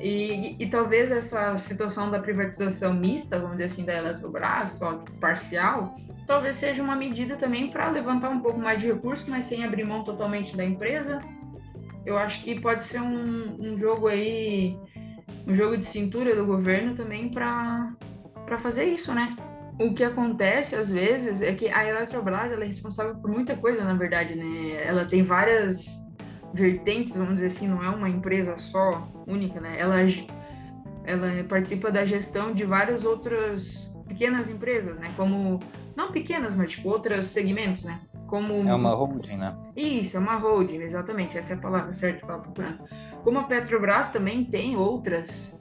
E, 0.00 0.56
e, 0.58 0.68
talvez 0.68 1.10
essa 1.12 1.56
situação 1.56 2.10
da 2.10 2.18
privatização 2.18 2.92
mista, 2.92 3.38
vamos 3.38 3.52
dizer 3.52 3.64
assim, 3.64 3.84
da 3.84 3.94
Eletrobras, 3.94 4.72
só 4.72 5.02
parcial, 5.20 5.96
talvez 6.26 6.56
seja 6.56 6.82
uma 6.82 6.96
medida 6.96 7.36
também 7.36 7.70
para 7.70 7.88
levantar 7.90 8.30
um 8.30 8.40
pouco 8.40 8.58
mais 8.58 8.80
de 8.80 8.88
recursos, 8.88 9.28
mas 9.28 9.44
sem 9.44 9.64
abrir 9.64 9.84
mão 9.84 10.02
totalmente 10.02 10.56
da 10.56 10.64
empresa. 10.64 11.20
Eu 12.04 12.18
acho 12.18 12.42
que 12.42 12.60
pode 12.60 12.82
ser 12.82 13.00
um, 13.00 13.56
um 13.60 13.76
jogo 13.76 14.08
aí, 14.08 14.76
um 15.46 15.54
jogo 15.54 15.76
de 15.76 15.84
cintura 15.84 16.34
do 16.34 16.44
governo 16.44 16.96
também 16.96 17.30
para 17.30 17.96
fazer 18.58 18.84
isso, 18.84 19.14
né? 19.14 19.36
O 19.78 19.92
que 19.92 20.04
acontece 20.04 20.76
às 20.76 20.90
vezes 20.90 21.42
é 21.42 21.52
que 21.52 21.68
a 21.68 21.84
Eletrobras 21.84 22.52
ela 22.52 22.62
é 22.62 22.66
responsável 22.66 23.16
por 23.16 23.30
muita 23.30 23.56
coisa, 23.56 23.82
na 23.82 23.94
verdade, 23.94 24.36
né? 24.36 24.84
Ela 24.84 25.04
tem 25.04 25.22
várias 25.22 25.86
vertentes, 26.52 27.16
vamos 27.16 27.34
dizer 27.34 27.48
assim, 27.48 27.66
não 27.66 27.82
é 27.82 27.90
uma 27.90 28.08
empresa 28.08 28.56
só 28.56 29.08
única, 29.26 29.60
né? 29.60 29.76
Ela, 29.78 29.96
ela 31.04 31.44
participa 31.48 31.90
da 31.90 32.04
gestão 32.04 32.52
de 32.52 32.64
várias 32.64 33.04
outras 33.04 33.92
pequenas 34.06 34.48
empresas, 34.48 34.96
né? 34.98 35.12
Como, 35.16 35.58
não 35.96 36.12
pequenas, 36.12 36.54
mas 36.54 36.70
tipo 36.70 36.88
outros 36.88 37.26
segmentos, 37.26 37.82
né? 37.82 38.00
Como... 38.28 38.68
É 38.68 38.74
uma 38.74 38.94
holding, 38.94 39.36
né? 39.36 39.56
Isso, 39.74 40.16
é 40.16 40.20
uma 40.20 40.36
holding, 40.36 40.82
exatamente, 40.82 41.36
essa 41.36 41.54
é 41.54 41.56
a 41.56 41.60
palavra 41.60 41.92
certa 41.94 42.24
que 42.24 42.30
eu 42.30 42.38
procurando. 42.38 42.78
Como 43.24 43.38
a 43.40 43.44
Petrobras 43.44 44.10
também 44.10 44.44
tem 44.44 44.76
outras 44.76 45.58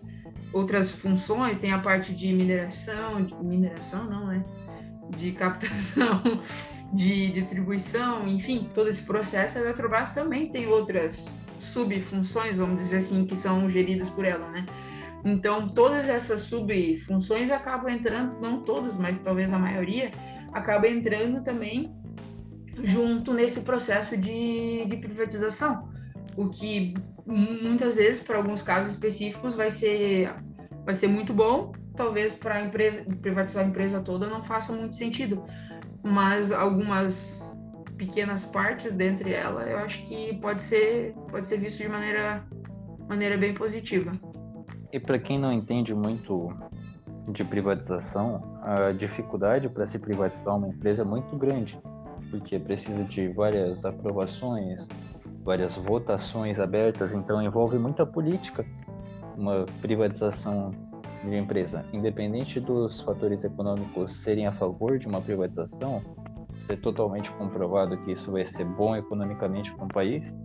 outras 0.53 0.91
funções, 0.91 1.57
tem 1.57 1.71
a 1.71 1.79
parte 1.79 2.13
de 2.13 2.31
mineração, 2.31 3.21
de 3.23 3.35
mineração 3.43 4.05
não, 4.05 4.27
né? 4.27 4.45
De 5.17 5.31
captação 5.31 6.21
de 6.93 7.31
distribuição, 7.31 8.27
enfim, 8.27 8.69
todo 8.73 8.87
esse 8.87 9.03
processo, 9.03 9.57
a 9.57 9.61
Eletrobras 9.61 10.11
também 10.11 10.49
tem 10.49 10.67
outras 10.67 11.27
subfunções, 11.59 12.57
vamos 12.57 12.77
dizer 12.77 12.97
assim, 12.97 13.25
que 13.25 13.35
são 13.35 13.69
geridas 13.69 14.09
por 14.09 14.23
ela, 14.23 14.47
né? 14.49 14.65
Então, 15.25 15.69
todas 15.69 16.07
essas 16.09 16.41
subfunções 16.41 17.49
acabam 17.49 17.89
entrando, 17.89 18.39
não 18.41 18.61
todas, 18.61 18.97
mas 18.97 19.17
talvez 19.17 19.51
a 19.51 19.57
maioria, 19.57 20.11
acaba 20.51 20.87
entrando 20.87 21.43
também 21.43 21.95
junto 22.83 23.33
nesse 23.33 23.61
processo 23.61 24.17
de, 24.17 24.85
de 24.85 24.97
privatização, 24.97 25.92
o 26.35 26.49
que 26.49 26.93
muitas 27.25 27.95
vezes, 27.95 28.23
para 28.23 28.37
alguns 28.37 28.61
casos 28.61 28.91
específicos, 28.91 29.55
vai 29.55 29.71
ser, 29.71 30.33
vai 30.85 30.95
ser 30.95 31.07
muito 31.07 31.33
bom, 31.33 31.71
talvez 31.95 32.33
para 32.33 32.55
a 32.55 32.61
empresa 32.61 33.03
privatizar 33.21 33.63
a 33.63 33.67
empresa 33.67 34.01
toda 34.01 34.27
não 34.27 34.43
faça 34.43 34.73
muito 34.73 34.95
sentido, 34.95 35.43
mas 36.03 36.51
algumas 36.51 37.41
pequenas 37.97 38.45
partes 38.45 38.91
dentre 38.91 39.33
ela, 39.33 39.63
eu 39.63 39.77
acho 39.77 40.01
que 40.03 40.37
pode 40.37 40.63
ser 40.63 41.13
pode 41.29 41.47
ser 41.47 41.59
visto 41.59 41.77
de 41.77 41.87
maneira 41.87 42.43
maneira 43.07 43.37
bem 43.37 43.53
positiva. 43.53 44.11
E 44.91 44.99
para 44.99 45.19
quem 45.19 45.37
não 45.39 45.51
entende 45.51 45.93
muito 45.93 46.49
de 47.29 47.43
privatização, 47.43 48.59
a 48.61 48.91
dificuldade 48.91 49.69
para 49.69 49.87
se 49.87 49.97
privatizar 49.97 50.57
uma 50.57 50.67
empresa 50.67 51.03
é 51.03 51.05
muito 51.05 51.35
grande, 51.37 51.79
porque 52.29 52.59
precisa 52.59 53.03
de 53.03 53.29
várias 53.29 53.85
aprovações, 53.85 54.87
várias 55.43 55.75
votações 55.75 56.59
abertas, 56.59 57.13
então 57.13 57.41
envolve 57.41 57.77
muita 57.77 58.05
política. 58.05 58.65
Uma 59.37 59.65
privatização 59.81 60.71
de 61.23 61.35
empresa, 61.35 61.85
independente 61.91 62.59
dos 62.59 63.01
fatores 63.01 63.43
econômicos 63.43 64.17
serem 64.17 64.47
a 64.47 64.51
favor 64.51 64.97
de 64.97 65.07
uma 65.07 65.21
privatização, 65.21 66.01
ser 66.67 66.77
totalmente 66.77 67.31
comprovado 67.31 67.97
que 67.97 68.11
isso 68.11 68.31
vai 68.31 68.45
ser 68.45 68.65
bom 68.65 68.95
economicamente 68.95 69.73
para 69.73 69.85
um 69.85 69.87
país, 69.87 70.35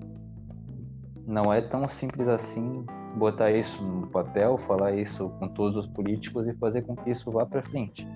não 1.27 1.53
é 1.53 1.61
tão 1.61 1.87
simples 1.89 2.27
assim 2.27 2.85
botar 3.15 3.51
isso 3.51 3.83
no 3.83 4.07
papel, 4.07 4.57
falar 4.67 4.93
isso 4.93 5.29
com 5.39 5.49
todos 5.49 5.85
os 5.85 5.87
políticos 5.93 6.47
e 6.47 6.55
fazer 6.55 6.83
com 6.83 6.97
que 6.97 7.11
isso 7.11 7.31
vá 7.31 7.45
para 7.45 7.63
frente. 7.63 8.09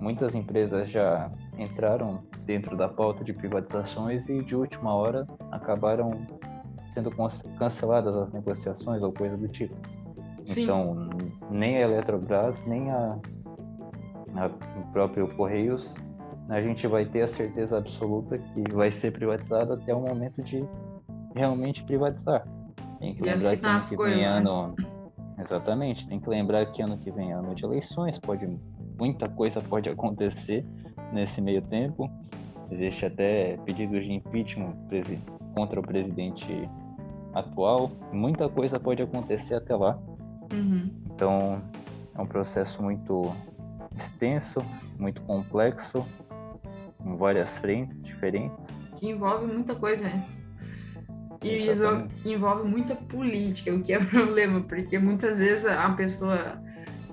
Muitas 0.00 0.34
empresas 0.34 0.90
já 0.90 1.30
entraram 1.58 2.22
dentro 2.44 2.76
da 2.76 2.88
pauta 2.88 3.24
de 3.24 3.32
privatizações 3.32 4.28
e 4.28 4.42
de 4.44 4.54
última 4.54 4.94
hora 4.94 5.26
acabaram 5.50 6.10
sendo 6.94 7.10
canceladas 7.58 8.14
as 8.14 8.32
negociações 8.32 9.02
ou 9.02 9.12
coisa 9.12 9.36
do 9.36 9.48
tipo. 9.48 9.74
Sim. 10.46 10.62
Então, 10.62 11.08
nem 11.50 11.76
a 11.76 11.80
Eletrobras, 11.80 12.64
nem 12.66 12.90
a, 12.90 13.18
a, 14.36 14.46
o 14.46 14.92
próprio 14.92 15.28
Correios, 15.36 15.94
a 16.48 16.60
gente 16.60 16.86
vai 16.86 17.04
ter 17.04 17.22
a 17.22 17.28
certeza 17.28 17.76
absoluta 17.76 18.38
que 18.38 18.72
vai 18.72 18.90
ser 18.90 19.12
privatizado 19.12 19.72
até 19.72 19.94
o 19.94 20.00
momento 20.00 20.42
de 20.42 20.64
realmente 21.34 21.84
privatizar. 21.84 22.46
Tem 22.98 23.14
que 23.14 23.20
e 23.20 23.24
lembrar 23.24 23.56
que 23.56 23.66
ano 23.66 23.80
que 23.80 23.96
vem 23.96 24.16
né? 24.18 24.26
ano. 24.26 24.74
Exatamente, 25.38 26.08
tem 26.08 26.18
que 26.18 26.30
lembrar 26.30 26.64
que 26.66 26.80
ano 26.80 26.96
que 26.96 27.10
vem 27.10 27.32
é 27.32 27.34
ano 27.34 27.54
de 27.54 27.64
eleições, 27.64 28.18
pode 28.18 28.46
muita 28.98 29.28
coisa 29.28 29.60
pode 29.60 29.88
acontecer 29.88 30.64
nesse 31.12 31.40
meio 31.40 31.62
tempo. 31.62 32.10
Existe 32.70 33.06
até 33.06 33.56
pedidos 33.64 34.04
de 34.04 34.12
impeachment 34.12 34.74
contra 35.54 35.78
o 35.78 35.82
presidente 35.82 36.68
atual. 37.34 37.90
Muita 38.12 38.48
coisa 38.48 38.80
pode 38.80 39.02
acontecer 39.02 39.54
até 39.54 39.74
lá. 39.74 39.98
Uhum. 40.52 40.90
Então, 41.14 41.62
é 42.16 42.20
um 42.20 42.26
processo 42.26 42.82
muito 42.82 43.32
extenso, 43.96 44.58
muito 44.98 45.20
complexo, 45.22 46.04
em 47.04 47.16
várias 47.16 47.56
frentes 47.58 47.96
diferentes. 48.02 48.56
Que 48.96 49.10
envolve 49.10 49.46
muita 49.46 49.74
coisa, 49.74 50.04
né? 50.04 50.26
E 51.42 51.68
envolve 52.32 52.68
muita 52.68 52.96
política, 52.96 53.72
o 53.72 53.82
que 53.82 53.92
é 53.92 53.98
problema, 54.04 54.62
porque 54.62 54.98
muitas 54.98 55.38
vezes 55.38 55.66
a 55.66 55.90
pessoa 55.90 56.60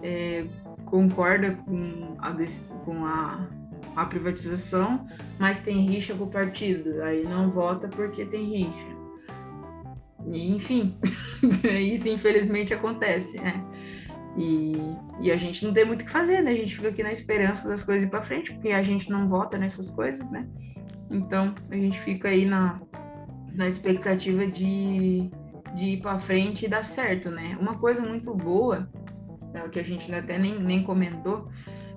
é, 0.02 0.46
concorda 0.94 1.56
com 1.66 2.16
a, 2.20 2.38
com 2.86 3.04
a, 3.04 3.48
a 3.96 4.06
privatização, 4.06 5.08
mas 5.40 5.60
tem 5.60 5.88
rixa 5.88 6.14
com 6.14 6.26
o 6.26 6.30
partido, 6.30 7.02
aí 7.02 7.24
não 7.24 7.50
vota 7.50 7.88
porque 7.88 8.24
tem 8.26 8.46
rixa. 8.46 8.94
E, 10.28 10.56
enfim, 10.56 10.96
isso 11.92 12.08
infelizmente 12.08 12.76
acontece, 12.76 13.42
né? 13.42 13.66
E, 14.38 14.74
e, 15.20 15.32
a 15.32 15.36
gente 15.36 15.66
não 15.66 15.74
tem 15.74 15.84
muito 15.84 16.04
o 16.04 16.06
que 16.06 16.12
fazer, 16.12 16.44
né? 16.44 16.52
A 16.52 16.56
gente 16.56 16.76
fica 16.76 16.90
aqui 16.90 17.02
na 17.02 17.12
esperança 17.12 17.68
das 17.68 17.82
coisas 17.82 18.04
ir 18.04 18.12
para 18.12 18.22
frente, 18.22 18.54
porque 18.54 18.70
a 18.70 18.84
gente 18.84 19.10
não 19.10 19.28
vota 19.28 19.58
nessas 19.58 19.90
coisas, 19.90 20.30
né? 20.30 20.48
Então 21.10 21.56
a 21.72 21.76
gente 21.76 22.00
fica 22.02 22.28
aí 22.28 22.46
na, 22.46 22.80
na 23.56 23.68
expectativa 23.68 24.46
de, 24.46 25.28
de 25.74 25.84
ir 25.84 26.02
para 26.04 26.20
frente 26.20 26.66
e 26.66 26.70
dar 26.70 26.86
certo, 26.86 27.32
né? 27.32 27.58
Uma 27.60 27.80
coisa 27.80 28.00
muito 28.00 28.32
boa, 28.36 28.88
né, 29.54 29.68
que 29.72 29.80
a 29.80 29.84
gente 29.84 30.14
até 30.14 30.38
nem, 30.38 30.60
nem 30.60 30.84
comentou, 30.84 31.50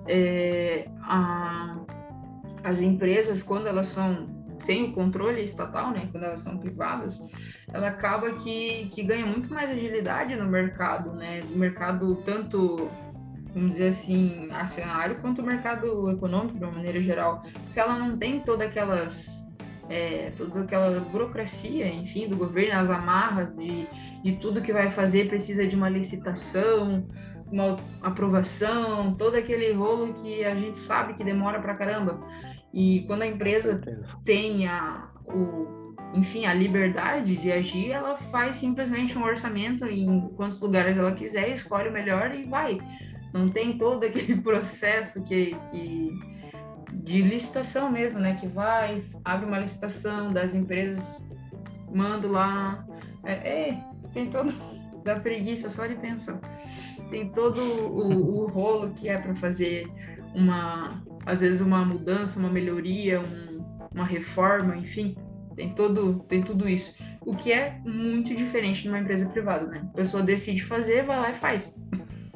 é 0.07 0.87
a, 1.01 1.77
as 2.63 2.81
empresas, 2.81 3.43
quando 3.43 3.67
elas 3.67 3.89
são 3.89 4.35
sem 4.59 4.85
o 4.85 4.93
controle 4.93 5.43
estatal, 5.43 5.91
né, 5.91 6.07
quando 6.11 6.23
elas 6.23 6.41
são 6.41 6.57
privadas, 6.57 7.19
ela 7.71 7.87
acaba 7.89 8.31
que, 8.33 8.89
que 8.91 9.03
ganha 9.03 9.25
muito 9.25 9.53
mais 9.53 9.69
agilidade 9.69 10.35
no 10.35 10.45
mercado, 10.45 11.13
né, 11.13 11.41
no 11.49 11.57
mercado 11.57 12.15
tanto, 12.25 12.89
vamos 13.53 13.71
dizer 13.71 13.89
assim, 13.89 14.49
acionário, 14.51 15.19
quanto 15.21 15.41
o 15.41 15.45
mercado 15.45 16.09
econômico, 16.09 16.57
de 16.57 16.63
uma 16.63 16.73
maneira 16.73 17.01
geral, 17.01 17.43
porque 17.65 17.79
ela 17.79 17.97
não 17.99 18.17
tem 18.17 18.39
todas 18.39 18.67
aquelas 18.67 19.37
é, 19.89 20.31
toda 20.37 20.61
aquela 20.61 20.99
burocracia, 20.99 21.87
enfim, 21.87 22.27
do 22.27 22.35
governo, 22.35 22.79
as 22.79 22.89
amarras 22.89 23.55
de, 23.55 23.87
de 24.21 24.33
tudo 24.33 24.61
que 24.61 24.73
vai 24.73 24.89
fazer 24.89 25.29
precisa 25.29 25.65
de 25.65 25.75
uma 25.75 25.87
licitação, 25.87 27.07
uma 27.51 27.77
aprovação, 28.01 29.13
todo 29.15 29.35
aquele 29.35 29.71
rolo 29.73 30.13
que 30.15 30.43
a 30.43 30.53
gente 30.55 30.77
sabe 30.77 31.13
que 31.13 31.23
demora 31.23 31.59
pra 31.59 31.75
caramba. 31.75 32.19
E 32.73 33.03
quando 33.07 33.21
a 33.21 33.27
empresa 33.27 33.81
tem 34.25 34.67
a, 34.67 35.09
o, 35.25 35.95
enfim, 36.13 36.45
a 36.45 36.53
liberdade 36.53 37.37
de 37.37 37.51
agir, 37.51 37.91
ela 37.91 38.17
faz 38.17 38.57
simplesmente 38.57 39.17
um 39.17 39.23
orçamento 39.23 39.85
em 39.85 40.27
quantos 40.35 40.59
lugares 40.59 40.97
ela 40.97 41.13
quiser, 41.13 41.49
escolhe 41.49 41.89
o 41.89 41.93
melhor 41.93 42.33
e 42.35 42.43
vai. 42.45 42.77
Não 43.33 43.49
tem 43.49 43.77
todo 43.77 44.03
aquele 44.03 44.39
processo 44.41 45.23
que, 45.23 45.55
que, 45.71 46.13
de 46.93 47.21
licitação 47.21 47.89
mesmo, 47.89 48.19
né? 48.19 48.35
Que 48.35 48.47
vai, 48.47 49.03
abre 49.23 49.45
uma 49.45 49.59
licitação 49.59 50.27
das 50.27 50.53
empresas, 50.53 51.21
manda 51.93 52.27
lá. 52.27 52.85
É, 53.23 53.69
é, 53.69 53.83
tem 54.13 54.29
todo. 54.29 54.53
da 55.07 55.19
preguiça 55.19 55.69
só 55.69 55.87
de 55.87 55.95
pensar. 55.95 56.39
Tem 57.09 57.29
todo 57.29 57.61
o, 57.61 58.43
o 58.43 58.47
rolo 58.47 58.91
que 58.91 59.07
é 59.07 59.17
para 59.17 59.35
fazer 59.35 59.87
uma, 60.33 61.01
às 61.25 61.41
vezes, 61.41 61.61
uma 61.61 61.83
mudança, 61.83 62.39
uma 62.39 62.49
melhoria, 62.49 63.19
um, 63.19 63.65
uma 63.93 64.05
reforma, 64.05 64.75
enfim. 64.75 65.15
Tem, 65.55 65.73
todo, 65.73 66.19
tem 66.27 66.43
tudo 66.43 66.69
isso. 66.69 66.95
O 67.25 67.35
que 67.35 67.51
é 67.51 67.79
muito 67.83 68.35
diferente 68.35 68.83
de 68.83 68.89
uma 68.89 68.99
empresa 68.99 69.27
privada, 69.27 69.65
né? 69.65 69.81
A 69.91 69.95
pessoa 69.95 70.21
decide 70.21 70.63
fazer, 70.63 71.03
vai 71.03 71.19
lá 71.19 71.31
e 71.31 71.35
faz. 71.35 71.75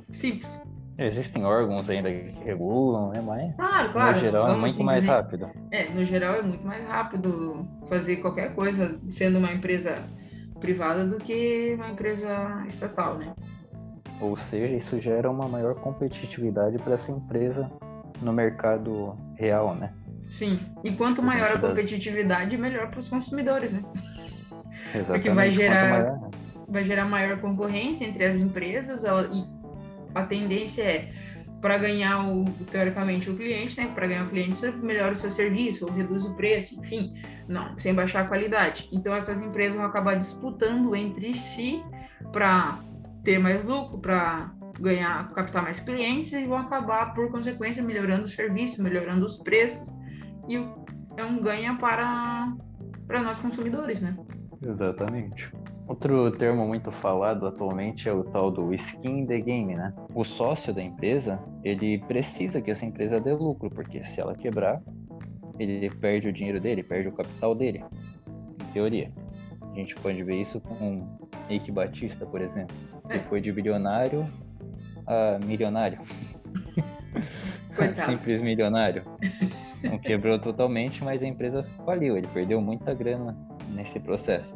Simples. 0.09 0.61
Existem 0.97 1.45
órgãos 1.45 1.89
ainda 1.89 2.11
que 2.11 2.32
regulam, 2.43 3.09
né? 3.09 3.22
Mas 3.22 3.55
claro, 3.55 3.91
claro. 3.91 4.15
no 4.15 4.19
geral 4.19 4.47
é 4.49 4.55
muito 4.55 4.74
assim 4.74 4.84
mais 4.84 5.01
dizer. 5.01 5.11
rápido. 5.13 5.49
É, 5.72 5.89
no 5.89 6.05
geral 6.05 6.36
é 6.36 6.41
muito 6.41 6.65
mais 6.65 6.88
rápido 6.88 7.67
fazer 7.88 8.17
qualquer 8.17 8.53
coisa 8.53 8.99
sendo 9.09 9.39
uma 9.39 9.51
empresa 9.51 9.95
privada 10.59 11.05
do 11.05 11.17
que 11.17 11.74
uma 11.76 11.89
empresa 11.89 12.63
estatal, 12.67 13.17
né? 13.17 13.34
Ou 14.22 14.38
seja, 14.38 14.76
isso 14.76 14.99
gera 14.99 15.30
uma 15.30 15.47
maior 15.47 15.74
competitividade 15.76 16.78
para 16.78 16.93
essa 16.93 17.11
empresa 17.11 17.69
no 18.22 18.32
mercado 18.32 19.17
real, 19.36 19.74
né? 19.74 19.91
Sim. 20.30 20.59
E 20.84 20.91
quanto 20.91 21.24
maior 21.24 21.51
a 21.51 21.59
competitividade, 21.59 22.55
melhor 22.55 22.89
para 22.89 22.99
os 22.99 23.09
consumidores, 23.09 23.74
né? 23.74 23.84
Exatamente. 24.93 25.05
Porque 25.07 25.30
vai 25.32 25.51
gerar, 25.51 25.89
maior, 25.89 26.22
né? 26.22 26.30
vai 26.69 26.86
gerar 26.86 27.05
maior 27.05 27.41
concorrência 27.41 28.05
entre 28.05 28.24
as 28.24 28.36
empresas 28.36 29.03
ela, 29.03 29.28
e 29.32 29.43
a 30.13 30.24
tendência 30.24 30.84
é 30.84 31.11
para 31.59 31.78
ganhar 31.78 32.28
o 32.28 32.45
teoricamente 32.72 33.30
o 33.30 33.36
cliente, 33.36 33.80
né? 33.80 33.91
Para 33.93 34.07
ganhar 34.07 34.26
o 34.26 34.30
cliente, 34.30 34.59
você 34.59 34.72
melhora 34.72 35.13
o 35.13 35.15
seu 35.15 35.32
serviço, 35.32 35.86
ou 35.86 35.91
reduz 35.91 36.26
o 36.26 36.36
preço, 36.36 36.80
enfim, 36.80 37.13
não, 37.47 37.78
sem 37.80 37.93
baixar 37.93 38.22
a 38.22 38.28
qualidade. 38.28 38.88
Então 38.91 39.13
essas 39.13 39.41
empresas 39.41 39.76
vão 39.76 39.86
acabar 39.86 40.15
disputando 40.15 40.95
entre 40.95 41.34
si 41.36 41.84
para 42.32 42.80
ter 43.24 43.39
mais 43.39 43.63
lucro, 43.63 43.99
para 43.99 44.51
ganhar, 44.80 45.32
captar 45.34 45.63
mais 45.63 45.80
clientes 45.80 46.34
e 46.34 46.45
vão 46.45 46.57
acabar 46.57 47.13
por 47.13 47.32
consequência 47.32 47.84
melhorando 47.84 48.26
o 48.26 48.30
serviço, 48.30 48.82
melhorando 48.82 49.26
os 49.26 49.38
preços 49.38 49.89
e 50.47 50.55
é 51.17 51.24
um 51.24 51.41
ganho 51.41 51.78
para 51.78 52.53
para 53.07 53.22
nós 53.22 53.39
consumidores, 53.39 53.99
né? 53.99 54.15
Exatamente. 54.65 55.51
Outro 55.86 56.32
termo 56.32 56.65
muito 56.65 56.89
falado 56.91 57.45
atualmente 57.45 58.07
é 58.07 58.13
o 58.13 58.24
tal 58.24 58.49
do 58.49 58.74
skin 58.74 59.26
the 59.26 59.41
game, 59.41 59.76
né? 59.76 59.93
O 60.15 60.24
sócio 60.24 60.74
da 60.74 60.82
empresa, 60.82 61.38
ele 61.65 61.97
precisa 62.05 62.61
que 62.61 62.72
essa 62.72 62.86
empresa 62.86 63.19
dê 63.19 63.34
lucro, 63.34 63.69
porque 63.69 64.05
se 64.05 64.22
ela 64.22 64.34
quebrar, 64.34 64.82
ele 65.59 65.89
perde 65.89 66.30
o 66.30 66.34
dinheiro 66.34 66.61
dele, 66.61 66.84
perde 66.84 67.09
o 67.09 67.11
capital 67.11 67.53
dele, 67.53 67.84
em 68.61 68.72
teoria. 68.72 69.11
A 69.72 69.76
gente 69.76 69.93
pode 69.95 70.24
ver 70.24 70.39
isso 70.39 70.61
com 70.61 71.05
Nick 71.49 71.69
Batista, 71.69 72.26
por 72.26 72.39
exemplo. 72.39 72.76
Ele 73.12 73.24
foi 73.30 73.41
de 73.41 73.51
bilionário 73.51 74.28
a 75.05 75.39
milionário. 75.45 75.99
Simples 78.05 78.41
milionário. 78.41 79.03
Não 79.84 79.97
quebrou 79.97 80.39
totalmente, 80.39 81.03
mas 81.03 81.22
a 81.22 81.28
empresa 81.28 81.64
faliu. 81.86 82.18
Ele 82.18 82.28
perdeu 82.28 82.62
muita 82.62 82.93
grana 82.93 83.38
nesse 83.70 83.99
processo 83.99 84.55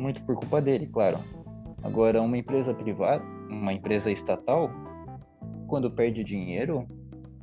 muito 0.00 0.22
por 0.22 0.34
culpa 0.34 0.60
dele, 0.60 0.86
claro. 0.86 1.18
Agora, 1.82 2.20
uma 2.20 2.36
empresa 2.36 2.74
privada, 2.74 3.22
uma 3.48 3.72
empresa 3.72 4.10
estatal, 4.10 4.70
quando 5.68 5.90
perde 5.90 6.24
dinheiro, 6.24 6.86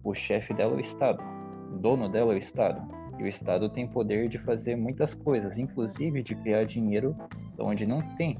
o 0.04 0.14
chefe 0.14 0.54
dela 0.54 0.74
é 0.74 0.78
o 0.78 0.80
Estado, 0.80 1.24
o 1.72 1.78
dono 1.78 2.10
dela 2.10 2.34
é 2.34 2.36
o 2.36 2.40
Estado. 2.40 2.82
E 3.20 3.24
o 3.24 3.28
Estado 3.28 3.70
tem 3.70 3.88
poder 3.88 4.28
de 4.28 4.38
fazer 4.38 4.76
muitas 4.76 5.14
coisas, 5.14 5.58
inclusive 5.58 6.22
de 6.22 6.36
criar 6.36 6.66
dinheiro 6.66 7.16
onde 7.58 7.86
não 7.86 8.02
tem. 8.16 8.38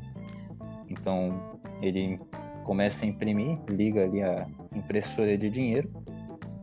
Então, 1.00 1.60
ele 1.82 2.20
começa 2.64 3.06
a 3.06 3.08
imprimir, 3.08 3.58
liga 3.70 4.04
ali 4.04 4.22
a 4.22 4.48
impressora 4.76 5.38
de 5.38 5.50
dinheiro, 5.50 5.90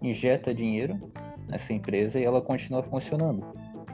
injeta 0.03 0.55
dinheiro 0.55 1.01
nessa 1.49 1.73
empresa 1.73 2.19
e 2.19 2.25
ela 2.25 2.41
continua 2.41 2.83
funcionando 2.83 3.45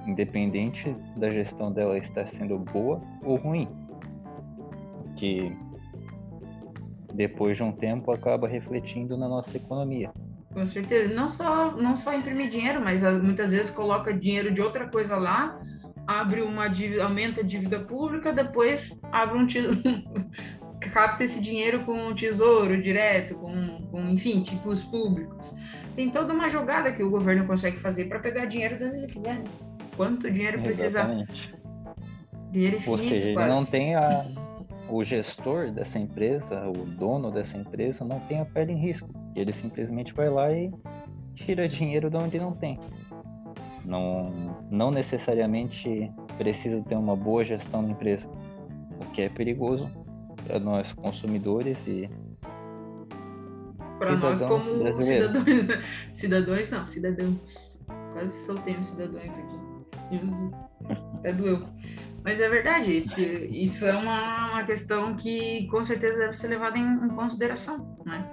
independente 0.06 0.94
da 1.16 1.30
gestão 1.30 1.72
dela 1.72 1.98
estar 1.98 2.26
sendo 2.26 2.58
boa 2.58 3.00
ou 3.22 3.36
ruim. 3.36 3.68
Que 5.16 5.56
depois 7.14 7.56
de 7.56 7.62
um 7.62 7.72
tempo 7.72 8.12
acaba 8.12 8.48
refletindo 8.48 9.16
na 9.16 9.28
nossa 9.28 9.56
economia. 9.56 10.10
Com 10.52 10.66
certeza. 10.66 11.14
Não 11.14 11.28
só, 11.28 11.72
não 11.72 11.96
só 11.96 12.12
imprimir 12.14 12.48
dinheiro, 12.48 12.80
mas 12.80 13.04
ah, 13.04 13.12
muitas 13.12 13.52
vezes 13.52 13.70
coloca 13.70 14.12
dinheiro 14.12 14.52
de 14.52 14.60
outra 14.60 14.88
coisa 14.88 15.16
lá, 15.16 15.60
abre 16.18 16.42
uma 16.42 16.68
dívida, 16.68 17.04
aumenta 17.04 17.40
a 17.40 17.44
dívida 17.44 17.80
pública, 17.80 18.32
depois 18.32 19.00
abre 19.12 19.38
um 19.38 19.46
capta 20.92 21.24
esse 21.24 21.40
dinheiro 21.40 21.80
com 21.84 21.92
um 21.92 22.14
tesouro 22.14 22.82
direto, 22.82 23.34
com, 23.34 23.82
com 23.90 24.00
enfim, 24.08 24.42
títulos 24.42 24.82
públicos. 24.82 25.52
Tem 25.94 26.10
toda 26.10 26.32
uma 26.32 26.48
jogada 26.48 26.90
que 26.92 27.02
o 27.02 27.10
governo 27.10 27.46
consegue 27.46 27.78
fazer 27.78 28.06
para 28.06 28.18
pegar 28.18 28.46
dinheiro 28.46 28.76
onde 28.76 28.96
ele 28.96 29.06
quiser. 29.06 29.38
Né? 29.38 29.44
quanto 30.00 30.30
dinheiro 30.30 30.62
precisa. 30.62 30.86
Exatamente. 30.86 31.54
Dinheiro 32.50 32.76
infinito, 32.78 32.90
Ou 32.90 32.98
seja, 32.98 33.28
ele 33.28 33.46
não 33.46 33.66
tem 33.66 33.94
a, 33.94 34.24
o 34.88 35.04
gestor 35.04 35.70
dessa 35.70 35.98
empresa, 35.98 36.66
o 36.68 36.86
dono 36.86 37.30
dessa 37.30 37.58
empresa, 37.58 38.02
não 38.02 38.18
tem 38.20 38.40
a 38.40 38.46
pele 38.46 38.72
em 38.72 38.78
risco. 38.78 39.10
Ele 39.36 39.52
simplesmente 39.52 40.14
vai 40.14 40.30
lá 40.30 40.50
e 40.50 40.72
tira 41.34 41.68
dinheiro 41.68 42.08
de 42.08 42.16
onde 42.16 42.38
não 42.38 42.52
tem. 42.52 42.80
Não, 43.84 44.64
não 44.70 44.90
necessariamente 44.90 46.10
precisa 46.36 46.82
ter 46.82 46.96
uma 46.96 47.16
boa 47.16 47.44
gestão 47.44 47.84
da 47.84 47.90
empresa, 47.90 48.28
o 49.00 49.10
que 49.12 49.22
é 49.22 49.28
perigoso 49.28 49.90
para 50.46 50.58
nós 50.58 50.92
consumidores 50.92 51.86
e 51.86 52.08
para 53.98 54.16
nós 54.16 54.40
como 54.40 54.64
cidadãos, 54.64 55.44
cidadãos 56.14 56.70
não, 56.70 56.86
cidadãos. 56.86 57.80
Quase 58.12 58.46
soltei 58.46 58.74
os 58.76 58.86
cidadãos 58.88 59.38
aqui. 59.38 59.70
Jesus. 60.10 60.56
Até 61.14 61.32
doeu. 61.32 61.62
Mas 62.24 62.40
é 62.40 62.48
verdade, 62.48 62.96
isso, 62.96 63.18
isso 63.20 63.86
é 63.86 63.94
uma, 63.94 64.52
uma 64.52 64.64
questão 64.64 65.14
que 65.14 65.66
com 65.68 65.82
certeza 65.82 66.18
deve 66.18 66.34
ser 66.34 66.48
levada 66.48 66.76
em, 66.76 66.82
em 66.82 67.08
consideração. 67.08 67.96
Né? 68.04 68.28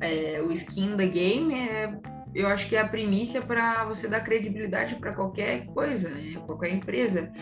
É, 0.00 0.42
o 0.42 0.52
skin 0.52 0.96
da 0.96 1.06
game 1.06 1.54
é, 1.54 1.98
eu 2.34 2.46
acho 2.46 2.68
que 2.68 2.76
é 2.76 2.80
a 2.80 2.88
primícia 2.88 3.42
para 3.42 3.84
você 3.84 4.06
dar 4.06 4.20
credibilidade 4.20 4.96
para 4.96 5.12
qualquer 5.12 5.66
coisa, 5.66 6.08
né? 6.08 6.40
qualquer 6.46 6.72
empresa. 6.72 7.32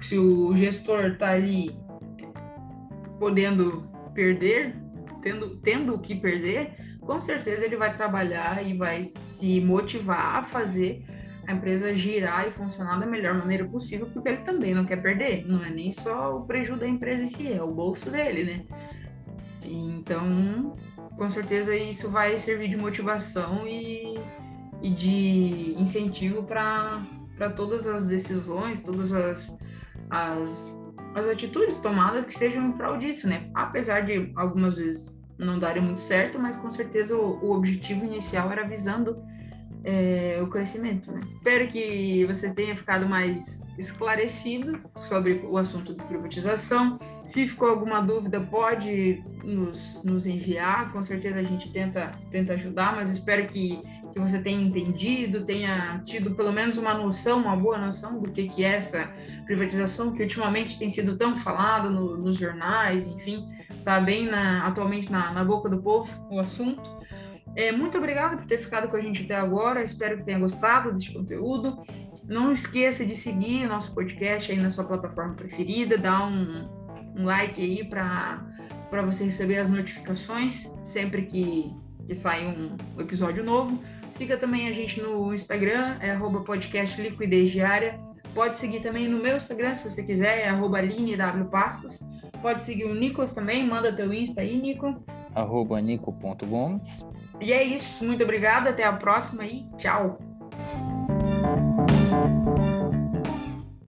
Se 0.00 0.18
o 0.18 0.56
gestor 0.56 1.06
está 1.06 1.30
ali 1.30 1.76
podendo 3.18 3.88
perder, 4.14 4.74
tendo, 5.22 5.56
tendo 5.58 5.94
o 5.94 5.98
que 6.00 6.16
perder, 6.16 6.74
com 7.00 7.20
certeza 7.20 7.64
ele 7.64 7.76
vai 7.76 7.96
trabalhar 7.96 8.66
e 8.66 8.76
vai 8.76 9.04
se 9.04 9.60
motivar 9.60 10.36
a 10.36 10.42
fazer 10.42 11.04
a 11.46 11.52
empresa 11.52 11.94
girar 11.94 12.46
e 12.46 12.52
funcionar 12.52 12.98
da 12.98 13.06
melhor 13.06 13.34
maneira 13.34 13.64
possível, 13.64 14.06
porque 14.12 14.28
ele 14.28 14.38
também 14.38 14.74
não 14.74 14.84
quer 14.84 15.02
perder. 15.02 15.46
Não 15.46 15.64
é 15.64 15.70
nem 15.70 15.90
só 15.92 16.36
o 16.36 16.46
prejuízo 16.46 16.80
da 16.80 16.88
empresa 16.88 17.24
em 17.24 17.28
si, 17.28 17.52
é 17.52 17.62
o 17.62 17.70
bolso 17.70 18.10
dele, 18.10 18.44
né? 18.44 18.64
Então, 19.64 20.76
com 21.16 21.30
certeza 21.30 21.74
isso 21.74 22.10
vai 22.10 22.38
servir 22.38 22.68
de 22.68 22.76
motivação 22.76 23.66
e, 23.66 24.14
e 24.82 24.90
de 24.90 25.74
incentivo 25.78 26.42
para 26.42 27.02
todas 27.56 27.86
as 27.86 28.06
decisões, 28.06 28.80
todas 28.80 29.12
as, 29.12 29.56
as, 30.10 30.74
as 31.14 31.28
atitudes 31.28 31.78
tomadas 31.78 32.24
que 32.26 32.36
sejam 32.36 32.66
em 32.66 32.72
prol 32.72 32.98
disso, 32.98 33.28
né? 33.28 33.50
Apesar 33.54 34.00
de 34.00 34.32
algumas 34.36 34.76
vezes 34.76 35.16
não 35.38 35.58
darem 35.58 35.82
muito 35.82 36.00
certo, 36.00 36.38
mas 36.38 36.56
com 36.56 36.70
certeza 36.70 37.16
o, 37.16 37.44
o 37.44 37.52
objetivo 37.52 38.04
inicial 38.04 38.50
era 38.50 38.66
visando 38.66 39.16
é, 39.84 40.38
o 40.42 40.46
crescimento. 40.46 41.10
Né? 41.10 41.20
Espero 41.34 41.66
que 41.68 42.24
você 42.26 42.52
tenha 42.52 42.76
ficado 42.76 43.06
mais 43.06 43.62
esclarecido 43.78 44.80
sobre 45.08 45.44
o 45.44 45.56
assunto 45.56 45.94
de 45.94 46.04
privatização. 46.04 46.98
Se 47.26 47.46
ficou 47.46 47.68
alguma 47.68 48.00
dúvida, 48.00 48.40
pode 48.40 49.22
nos, 49.44 50.02
nos 50.02 50.26
enviar. 50.26 50.92
Com 50.92 51.02
certeza 51.02 51.38
a 51.38 51.42
gente 51.42 51.70
tenta, 51.72 52.12
tenta 52.30 52.54
ajudar, 52.54 52.96
mas 52.96 53.10
espero 53.10 53.46
que, 53.46 53.80
que 54.12 54.20
você 54.20 54.38
tenha 54.40 54.60
entendido, 54.60 55.44
tenha 55.44 56.02
tido 56.04 56.34
pelo 56.34 56.52
menos 56.52 56.76
uma 56.76 56.94
noção, 56.94 57.40
uma 57.40 57.56
boa 57.56 57.78
noção 57.78 58.20
do 58.20 58.30
que, 58.30 58.48
que 58.48 58.64
é 58.64 58.76
essa 58.76 59.10
privatização, 59.46 60.12
que 60.12 60.22
ultimamente 60.22 60.78
tem 60.78 60.90
sido 60.90 61.16
tão 61.16 61.38
falado 61.38 61.90
no, 61.90 62.16
nos 62.16 62.36
jornais, 62.36 63.06
enfim, 63.06 63.48
está 63.70 64.00
bem 64.00 64.26
na, 64.26 64.66
atualmente 64.66 65.10
na, 65.10 65.32
na 65.32 65.44
boca 65.44 65.68
do 65.68 65.80
povo 65.80 66.10
o 66.30 66.38
assunto. 66.38 67.02
É, 67.54 67.70
muito 67.70 67.98
obrigada 67.98 68.36
por 68.36 68.46
ter 68.46 68.58
ficado 68.58 68.88
com 68.88 68.96
a 68.96 69.00
gente 69.00 69.24
até 69.24 69.36
agora. 69.36 69.82
Espero 69.82 70.16
que 70.16 70.24
tenha 70.24 70.38
gostado 70.38 70.92
deste 70.92 71.12
conteúdo. 71.12 71.82
Não 72.24 72.50
esqueça 72.50 73.04
de 73.04 73.14
seguir 73.14 73.68
nosso 73.68 73.94
podcast 73.94 74.50
aí 74.50 74.58
na 74.58 74.70
sua 74.70 74.84
plataforma 74.84 75.34
preferida, 75.34 75.98
dar 75.98 76.26
um, 76.26 76.81
um 77.16 77.24
like 77.24 77.60
aí 77.60 77.84
para 77.84 79.02
você 79.04 79.24
receber 79.24 79.58
as 79.58 79.68
notificações 79.68 80.72
sempre 80.84 81.22
que, 81.22 81.72
que 82.06 82.14
sair 82.14 82.46
um 82.46 82.76
episódio 83.00 83.44
novo. 83.44 83.82
Siga 84.10 84.36
também 84.36 84.68
a 84.68 84.72
gente 84.72 85.00
no 85.00 85.32
Instagram, 85.32 85.96
é 86.00 86.10
arroba 86.10 86.40
podcast 86.40 87.00
Liquidez 87.00 87.50
Diária. 87.50 87.98
Pode 88.34 88.58
seguir 88.58 88.80
também 88.80 89.08
no 89.08 89.22
meu 89.22 89.36
Instagram, 89.36 89.74
se 89.74 89.88
você 89.88 90.02
quiser, 90.02 90.40
é 90.40 90.48
arroba 90.48 90.78
Passos. 91.50 92.00
Pode 92.40 92.62
seguir 92.62 92.84
o 92.84 92.94
Nicolas 92.94 93.32
também, 93.32 93.66
manda 93.66 93.94
teu 93.94 94.12
Insta 94.12 94.40
aí, 94.40 94.60
Nico. 94.60 95.02
Arroba 95.34 95.80
nico.gomes. 95.80 97.06
E 97.40 97.52
é 97.52 97.62
isso, 97.62 98.04
muito 98.04 98.22
obrigada, 98.22 98.70
até 98.70 98.84
a 98.84 98.92
próxima 98.92 99.44
e 99.46 99.66
tchau! 99.78 100.18